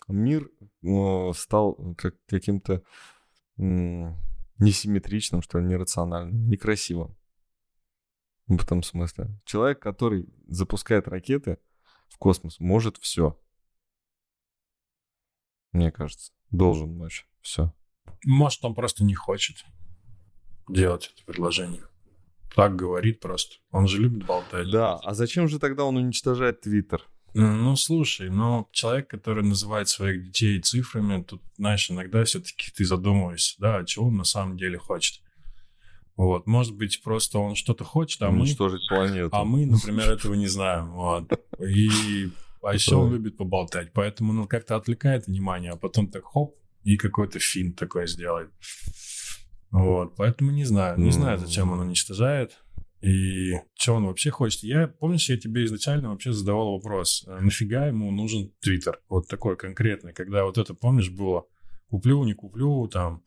Мир 0.08 0.50
э, 0.82 1.32
стал 1.34 1.94
как, 1.96 2.16
каким-то 2.26 2.82
э, 3.58 4.12
несимметричным, 4.58 5.42
что 5.42 5.58
ли, 5.58 5.66
нерациональным, 5.66 6.48
некрасивым. 6.48 7.16
В 8.46 8.62
этом 8.62 8.82
смысле. 8.82 9.40
Человек, 9.44 9.80
который 9.80 10.28
запускает 10.46 11.08
ракеты 11.08 11.58
в 12.08 12.18
космос, 12.18 12.60
может 12.60 12.98
все. 12.98 13.40
Мне 15.72 15.90
кажется. 15.90 16.32
Должен 16.50 16.94
мочь. 16.94 17.26
Все. 17.40 17.74
Может, 18.24 18.64
он 18.64 18.74
просто 18.74 19.02
не 19.02 19.14
хочет 19.14 19.64
делать 20.68 21.12
это 21.14 21.24
предложение 21.24 21.84
так 22.54 22.76
говорит 22.76 23.20
просто. 23.20 23.56
Он 23.70 23.86
же 23.88 23.98
любит 23.98 24.24
болтать. 24.26 24.70
Да, 24.70 24.96
а 24.96 25.14
зачем 25.14 25.48
же 25.48 25.58
тогда 25.58 25.84
он 25.84 25.96
уничтожает 25.96 26.60
Твиттер? 26.60 27.02
Ну, 27.34 27.74
слушай, 27.74 28.30
ну, 28.30 28.68
человек, 28.70 29.08
который 29.08 29.42
называет 29.42 29.88
своих 29.88 30.26
детей 30.26 30.60
цифрами, 30.60 31.22
тут, 31.24 31.42
знаешь, 31.56 31.90
иногда 31.90 32.22
все-таки 32.22 32.70
ты 32.70 32.84
задумываешься, 32.84 33.56
да, 33.58 33.78
а 33.78 33.84
чего 33.84 34.06
он 34.06 34.16
на 34.16 34.24
самом 34.24 34.56
деле 34.56 34.78
хочет. 34.78 35.20
Вот, 36.16 36.46
может 36.46 36.76
быть, 36.76 37.02
просто 37.02 37.40
он 37.40 37.56
что-то 37.56 37.82
хочет, 37.82 38.22
а 38.22 38.28
Уничтожить 38.28 38.88
мы... 38.88 38.96
планету. 38.96 39.30
А 39.32 39.44
мы, 39.44 39.66
например, 39.66 40.12
этого 40.12 40.34
не 40.34 40.46
знаем, 40.46 40.92
вот. 40.92 41.32
И... 41.58 42.30
А 42.62 42.72
еще 42.72 42.94
он 42.94 43.12
любит 43.12 43.36
поболтать, 43.36 43.92
поэтому 43.92 44.40
он 44.40 44.46
как-то 44.46 44.76
отвлекает 44.76 45.26
внимание, 45.26 45.72
а 45.72 45.76
потом 45.76 46.06
так 46.06 46.24
хоп, 46.24 46.56
и 46.84 46.96
какой-то 46.96 47.40
финт 47.40 47.76
такой 47.76 48.06
сделает. 48.06 48.50
Вот, 49.72 50.14
поэтому 50.14 50.52
не 50.52 50.64
знаю, 50.64 51.00
не 51.00 51.10
знаю, 51.10 51.36
зачем 51.38 51.72
он 51.72 51.80
уничтожает 51.80 52.63
и 53.04 53.60
что 53.74 53.94
он 53.94 54.06
вообще 54.06 54.30
хочет. 54.30 54.62
Я, 54.62 54.88
помнишь, 54.88 55.28
я 55.28 55.36
тебе 55.36 55.64
изначально 55.66 56.10
вообще 56.10 56.32
задавал 56.32 56.72
вопрос, 56.72 57.24
а 57.26 57.40
нафига 57.40 57.86
ему 57.86 58.10
нужен 58.10 58.50
Твиттер? 58.60 59.00
Вот 59.08 59.28
такой 59.28 59.56
конкретный, 59.56 60.14
когда 60.14 60.44
вот 60.44 60.56
это, 60.56 60.72
помнишь, 60.72 61.10
было 61.10 61.44
куплю, 61.90 62.24
не 62.24 62.32
куплю, 62.32 62.88
там. 62.88 63.22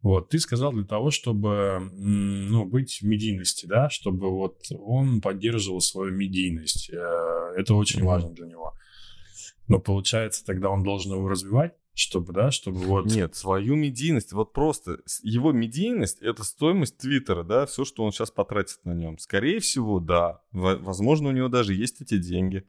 Вот, 0.00 0.28
ты 0.28 0.38
сказал 0.38 0.72
для 0.72 0.84
того, 0.84 1.10
чтобы, 1.10 1.90
ну, 1.92 2.64
быть 2.64 3.00
в 3.00 3.02
медийности, 3.02 3.66
да, 3.66 3.90
чтобы 3.90 4.30
вот 4.30 4.58
он 4.70 5.20
поддерживал 5.20 5.80
свою 5.80 6.14
медийность. 6.14 6.88
Э, 6.90 7.52
это 7.56 7.74
очень 7.74 8.04
важно 8.04 8.30
для 8.30 8.46
него. 8.46 8.74
Но 9.66 9.80
получается, 9.80 10.44
тогда 10.44 10.70
он 10.70 10.82
должен 10.84 11.12
его 11.12 11.28
развивать? 11.28 11.74
Чтобы, 11.96 12.32
да, 12.34 12.50
чтобы 12.50 12.78
вот... 12.80 13.06
Нет, 13.06 13.34
свою 13.34 13.74
медийность, 13.74 14.32
вот 14.32 14.52
просто 14.52 14.98
его 15.22 15.52
медийность— 15.52 16.18
это 16.20 16.44
стоимость 16.44 16.98
Твиттера, 16.98 17.42
да, 17.42 17.64
все, 17.64 17.84
что 17.86 18.04
он 18.04 18.12
сейчас 18.12 18.30
потратит 18.30 18.84
на 18.84 18.92
нем. 18.92 19.18
Скорее 19.18 19.60
всего, 19.60 19.98
да, 19.98 20.42
возможно, 20.52 21.30
у 21.30 21.32
него 21.32 21.48
даже 21.48 21.72
есть 21.72 22.02
эти 22.02 22.18
деньги, 22.18 22.66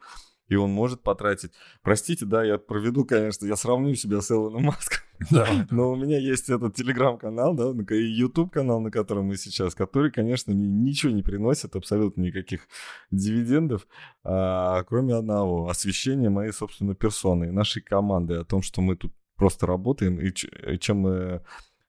и 0.48 0.56
он 0.56 0.72
может 0.72 1.02
потратить. 1.02 1.52
Простите, 1.82 2.26
да, 2.26 2.44
я 2.44 2.58
проведу, 2.58 3.06
конечно, 3.06 3.46
я 3.46 3.56
сравню 3.56 3.96
себя 3.96 4.22
с 4.22 4.32
Элоном 4.32 4.64
Маском, 4.64 5.00
да. 5.30 5.48
но 5.72 5.92
у 5.92 5.96
меня 5.96 6.18
есть 6.20 6.50
этот 6.50 6.76
телеграм-канал, 6.76 7.54
да, 7.54 7.72
и 7.96 8.02
YouTube-канал, 8.02 8.80
на 8.80 8.92
котором 8.92 9.26
мы 9.26 9.38
сейчас, 9.38 9.76
который, 9.76 10.12
конечно, 10.12 10.54
мне 10.54 10.68
ничего 10.68 11.12
не 11.12 11.24
приносит, 11.24 11.76
абсолютно 11.76 12.22
никаких 12.22 12.68
дивидендов, 13.12 13.88
а, 14.24 14.84
кроме 14.84 15.16
одного— 15.16 15.70
освещения 15.70 16.30
моей, 16.30 16.52
собственно, 16.52 16.96
персоны 16.96 17.46
и 17.46 17.52
нашей 17.52 17.82
команды 17.82 18.36
о 18.36 18.46
том, 18.46 18.62
что 18.62 18.82
мы 18.82 18.96
тут 18.96 19.14
просто 19.36 19.68
работаем, 19.68 20.20
и, 20.20 20.34
чем 20.80 20.98
мы... 20.98 21.42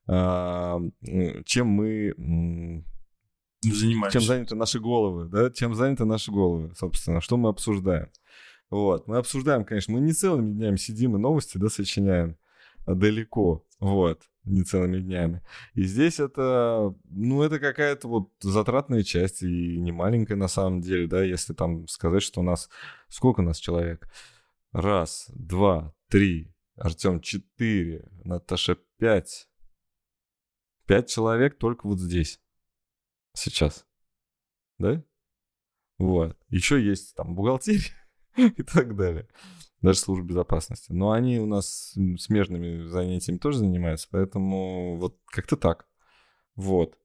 А, 0.07 0.79
чем 1.45 1.67
мы 1.67 2.83
Занимаемся. 3.61 4.19
Чем 4.19 4.27
заняты 4.27 4.55
наши 4.55 4.79
головы, 4.79 5.25
да? 5.25 5.51
Чем 5.51 5.75
заняты 5.75 6.05
наши 6.05 6.31
головы, 6.31 6.71
собственно, 6.77 7.19
что 7.19 7.35
мы 7.35 7.49
обсуждаем. 7.49 8.07
Вот, 8.69 9.07
мы 9.07 9.17
обсуждаем, 9.17 9.65
конечно, 9.65 9.93
мы 9.93 10.01
не 10.01 10.13
целыми 10.13 10.53
днями 10.53 10.75
сидим 10.77 11.15
и 11.15 11.19
новости, 11.19 11.57
да, 11.57 11.69
сочиняем 11.69 12.37
а 12.85 12.95
далеко, 12.95 13.65
вот. 13.79 14.23
не 14.45 14.63
целыми 14.63 14.99
днями. 14.99 15.43
И 15.73 15.83
здесь 15.83 16.19
это, 16.19 16.95
ну, 17.09 17.43
это 17.43 17.59
какая-то 17.59 18.07
вот 18.07 18.31
затратная 18.41 19.03
часть, 19.03 19.43
и 19.43 19.79
не 19.79 19.91
маленькая 19.91 20.35
на 20.35 20.47
самом 20.47 20.81
деле, 20.81 21.07
да, 21.07 21.23
если 21.23 21.53
там 21.53 21.87
сказать, 21.87 22.23
что 22.23 22.41
у 22.41 22.43
нас... 22.43 22.69
Сколько 23.07 23.41
у 23.41 23.43
нас 23.43 23.59
человек? 23.59 24.09
Раз, 24.71 25.29
два, 25.35 25.93
три, 26.07 26.51
Артем 26.75 27.21
четыре, 27.21 28.09
Наташа 28.23 28.77
пять. 28.97 29.49
Пять 30.85 31.09
человек 31.09 31.57
только 31.57 31.85
вот 31.85 31.99
здесь. 31.99 32.41
Сейчас. 33.33 33.85
Да? 34.79 35.03
Вот. 35.99 36.37
Еще 36.49 36.83
есть 36.83 37.15
там 37.15 37.35
бухгалтерия 37.35 37.98
и 38.57 38.63
так 38.63 38.95
далее. 38.95 39.27
Даже 39.81 39.99
служба 39.99 40.25
безопасности. 40.25 40.91
Но 40.91 41.11
они 41.11 41.39
у 41.39 41.45
нас 41.45 41.95
смежными 42.17 42.87
занятиями 42.87 43.37
тоже 43.37 43.59
занимаются, 43.59 44.07
поэтому 44.11 44.97
вот 44.97 45.17
как-то 45.27 45.55
так. 45.55 45.87
Вот. 46.55 46.97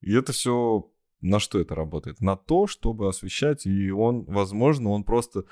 И 0.00 0.14
это 0.14 0.32
все 0.32 0.90
на 1.20 1.38
что 1.38 1.60
это 1.60 1.74
работает? 1.74 2.20
На 2.20 2.36
то, 2.36 2.66
чтобы 2.66 3.08
освещать, 3.08 3.64
и 3.64 3.90
он, 3.90 4.24
возможно, 4.24 4.90
он 4.90 5.04
просто 5.04 5.44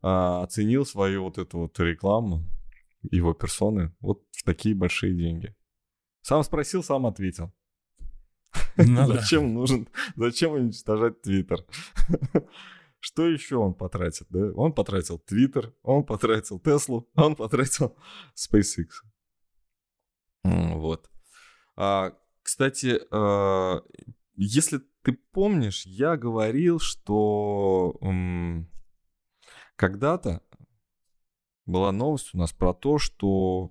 а, 0.00 0.42
оценил 0.42 0.86
свою 0.86 1.24
вот 1.24 1.38
эту 1.38 1.58
вот 1.58 1.78
рекламу, 1.80 2.44
его 3.02 3.34
персоны, 3.34 3.94
вот 4.00 4.22
в 4.32 4.42
такие 4.42 4.74
большие 4.74 5.14
деньги. 5.14 5.54
Сам 6.22 6.42
спросил, 6.42 6.82
сам 6.82 7.06
ответил. 7.06 7.52
Ну, 8.76 9.06
зачем 9.12 9.52
нужен, 9.54 9.88
зачем 10.16 10.52
уничтожать 10.52 11.20
Твиттер? 11.20 11.64
Что 13.00 13.26
еще 13.28 13.56
он 13.56 13.74
потратит? 13.74 14.26
Да? 14.30 14.52
Он 14.54 14.72
потратил 14.72 15.18
Твиттер, 15.18 15.72
он 15.82 16.04
потратил 16.04 16.58
Теслу, 16.58 17.08
он 17.14 17.36
потратил 17.36 17.96
SpaceX. 18.34 18.88
Вот. 20.44 21.10
А, 21.76 22.12
кстати, 22.42 23.00
а, 23.10 23.82
если 24.34 24.80
ты 25.02 25.12
помнишь, 25.12 25.86
я 25.86 26.16
говорил, 26.16 26.80
что 26.80 27.96
м, 28.00 28.70
когда-то 29.76 30.42
была 31.66 31.92
новость 31.92 32.34
у 32.34 32.38
нас 32.38 32.52
про 32.52 32.74
то, 32.74 32.98
что 32.98 33.70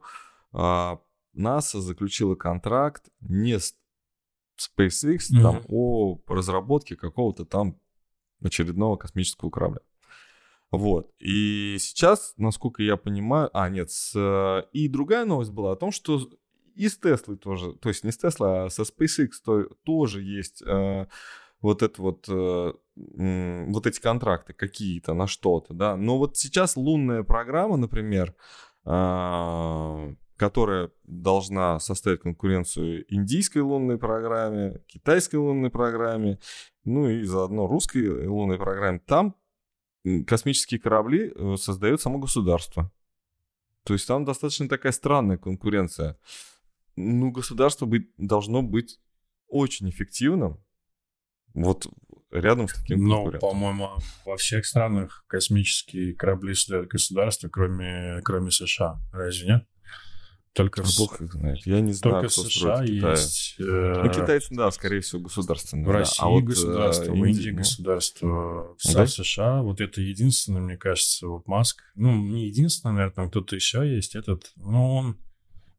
а, 0.51 1.01
НАСА 1.33 1.81
заключила 1.81 2.35
контракт 2.35 3.09
не 3.19 3.59
с 3.59 3.75
SpaceX 4.57 5.17
mm-hmm. 5.17 5.41
там, 5.41 5.63
о 5.67 6.19
разработке 6.27 6.95
какого-то 6.95 7.45
там 7.45 7.79
очередного 8.41 8.97
космического 8.97 9.49
корабля. 9.49 9.81
Вот. 10.71 11.11
И 11.19 11.77
сейчас, 11.79 12.33
насколько 12.37 12.83
я 12.83 12.97
понимаю... 12.97 13.49
А, 13.53 13.69
нет, 13.69 13.89
с... 13.89 14.67
и 14.73 14.87
другая 14.89 15.25
новость 15.25 15.51
была 15.51 15.71
о 15.71 15.75
том, 15.77 15.91
что 15.91 16.19
и 16.75 16.89
с 16.89 16.97
Теслой 16.97 17.37
тоже, 17.37 17.73
то 17.73 17.89
есть 17.89 18.03
не 18.03 18.11
с 18.11 18.17
Теслой, 18.17 18.65
а 18.65 18.69
со 18.69 18.83
SpaceX 18.83 19.29
то, 19.43 19.63
тоже 19.83 20.21
есть 20.21 20.61
э, 20.61 21.07
вот 21.61 21.81
это 21.81 22.01
вот, 22.01 22.25
э, 22.29 22.73
э, 22.95 23.65
вот 23.67 23.87
эти 23.87 23.99
контракты 23.99 24.53
какие-то 24.53 25.13
на 25.13 25.27
что-то, 25.27 25.73
да. 25.73 25.97
Но 25.97 26.17
вот 26.17 26.37
сейчас 26.37 26.77
лунная 26.77 27.23
программа, 27.23 27.77
например, 27.77 28.35
э, 28.85 30.15
которая 30.37 30.91
должна 31.03 31.79
составить 31.79 32.21
конкуренцию 32.21 33.05
индийской 33.13 33.63
лунной 33.63 33.97
программе, 33.97 34.81
китайской 34.87 35.37
лунной 35.37 35.71
программе, 35.71 36.39
ну 36.85 37.09
и 37.09 37.23
заодно 37.23 37.67
русской 37.67 38.27
лунной 38.27 38.57
программе. 38.57 38.99
Там 38.99 39.35
космические 40.25 40.79
корабли 40.79 41.33
э, 41.35 41.55
создает 41.57 41.99
само 42.01 42.19
государство. 42.19 42.91
То 43.83 43.93
есть 43.93 44.07
там 44.07 44.25
достаточно 44.25 44.69
такая 44.69 44.91
странная 44.91 45.37
конкуренция. 45.37 46.17
Ну, 46.95 47.31
государство 47.31 47.85
быть, 47.85 48.11
должно 48.17 48.61
быть 48.61 48.99
очень 49.47 49.89
эффективным. 49.89 50.63
Вот 51.53 51.87
рядом 52.31 52.67
с 52.67 52.73
таким 52.73 53.05
Ну, 53.05 53.31
по-моему, 53.39 53.89
во 54.25 54.37
всех 54.37 54.65
странах 54.65 55.25
космические 55.27 56.15
корабли 56.15 56.53
создают 56.53 56.89
государство, 56.89 57.49
кроме, 57.49 58.21
кроме 58.23 58.51
США. 58.51 58.99
Разве 59.11 59.47
нет? 59.47 59.67
Только 60.57 60.81
а 60.81 60.85
Бог 60.97 61.21
их 61.21 61.33
знает. 61.33 61.59
Я 61.67 61.81
не 61.81 61.93
знаю, 61.93 62.15
Только 62.15 62.33
кто 62.33 62.43
США 62.43 62.83
есть. 62.83 63.55
Э, 63.59 64.01
ну, 64.03 64.11
китайцы, 64.11 64.55
да, 64.55 64.71
скорее 64.71 65.01
всего, 65.01 65.21
государственные. 65.21 65.85
В 65.85 65.91
России 65.91 66.23
а 66.23 66.29
вот, 66.29 66.41
э, 66.41 66.45
государство, 66.45 67.11
в 67.11 67.25
Индии 67.25 67.51
ну... 67.51 67.57
государство, 67.57 68.27
в 68.75 68.93
да? 68.93 69.05
США. 69.05 69.61
Вот 69.61 69.81
это 69.81 70.01
единственное, 70.01 70.61
мне 70.61 70.75
кажется, 70.75 71.27
вот 71.27 71.47
Маск. 71.47 71.83
Ну, 71.93 72.15
не 72.15 72.47
единственное, 72.47 72.93
наверное, 72.93 73.13
там 73.13 73.29
кто-то 73.29 73.55
еще 73.55 73.87
есть. 73.87 74.15
Этот, 74.15 74.51
ну, 74.55 74.95
он... 74.95 75.17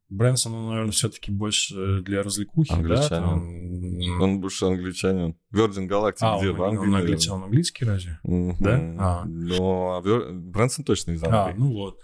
Брэнсон, 0.07 0.55
он, 0.55 0.69
наверное, 0.69 0.91
все-таки 0.91 1.29
больше 1.29 2.01
для 2.01 2.23
развлекухи, 2.23 2.71
англичанин. 2.71 3.09
да? 3.09 4.17
Там... 4.17 4.21
Он 4.21 4.39
больше 4.39 4.65
англичанин. 4.65 5.35
Virgin 5.53 5.89
Galactic, 5.89 6.17
а, 6.21 6.39
где 6.39 6.51
он, 6.51 6.55
в 6.55 6.63
Англии. 6.63 6.87
Он, 6.87 6.95
англичан, 6.95 7.33
он 7.35 7.43
английский 7.43 7.85
разве? 7.85 8.19
Mm-hmm. 8.25 8.55
Да? 8.59 8.95
А. 8.97 9.25
Но 9.25 10.01
Брэнсон 10.01 10.85
точно 10.85 11.11
из 11.11 11.23
Англии. 11.23 11.53
А, 11.53 11.53
ну 11.55 11.73
вот. 11.73 11.99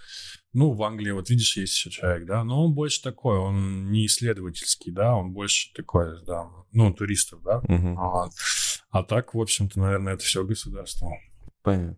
Ну, 0.56 0.72
в 0.72 0.82
Англии, 0.84 1.12
вот 1.12 1.30
видишь, 1.30 1.58
есть 1.58 1.76
еще 1.76 1.90
человек, 1.90 2.26
да, 2.26 2.46
но 2.46 2.64
он 2.64 2.74
больше 2.74 3.04
такой, 3.04 3.38
он 3.38 3.92
не 3.92 4.06
исследовательский, 4.06 4.90
да, 4.90 5.14
он 5.14 5.34
больше 5.34 5.74
такой, 5.74 6.24
да, 6.26 6.50
ну, 6.72 6.94
туристов, 6.94 7.44
да. 7.44 7.58
Угу. 7.58 8.00
А, 8.00 8.30
а 8.90 9.04
так, 9.04 9.34
в 9.34 9.42
общем-то, 9.42 9.78
наверное, 9.78 10.14
это 10.14 10.24
все 10.24 10.46
государство. 10.46 11.12
Понятно. 11.62 11.98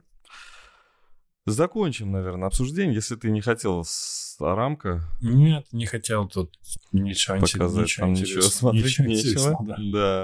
Закончим, 1.45 2.11
наверное, 2.11 2.47
обсуждение, 2.47 2.95
если 2.95 3.15
ты 3.15 3.29
не 3.29 3.41
хотел 3.41 3.83
с 3.85 4.35
рамка. 4.39 5.07
Нет, 5.21 5.67
не 5.71 5.85
хотел 5.85 6.27
тут 6.27 6.51
ничего 6.91 7.39
показать, 7.39 7.83
ничего 7.83 8.05
там 8.07 8.13
ничего 8.13 8.41
смотреть 8.41 8.99
ничего. 8.99 9.07
нечего. 9.07 9.57
Да. 9.61 9.77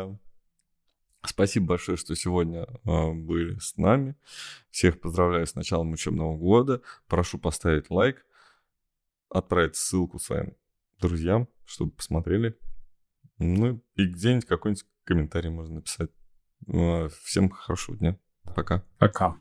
да. 0.07 0.19
Спасибо 1.25 1.67
большое, 1.67 1.97
что 1.97 2.15
сегодня 2.15 2.67
э, 2.85 3.11
были 3.13 3.57
с 3.59 3.77
нами. 3.77 4.15
Всех 4.71 4.99
поздравляю 4.99 5.47
с 5.47 5.55
началом 5.55 5.91
учебного 5.93 6.35
года. 6.35 6.81
Прошу 7.07 7.37
поставить 7.37 7.89
лайк, 7.89 8.25
отправить 9.29 9.75
ссылку 9.75 10.19
своим 10.19 10.55
друзьям, 10.99 11.47
чтобы 11.65 11.91
посмотрели. 11.91 12.57
Ну 13.37 13.81
и 13.95 14.05
где-нибудь 14.05 14.45
какой-нибудь 14.45 14.85
комментарий 15.05 15.49
можно 15.49 15.75
написать. 15.75 16.11
Э, 16.67 17.07
всем 17.23 17.49
хорошего 17.49 17.97
дня. 17.97 18.17
Пока. 18.55 18.83
Пока. 18.97 19.37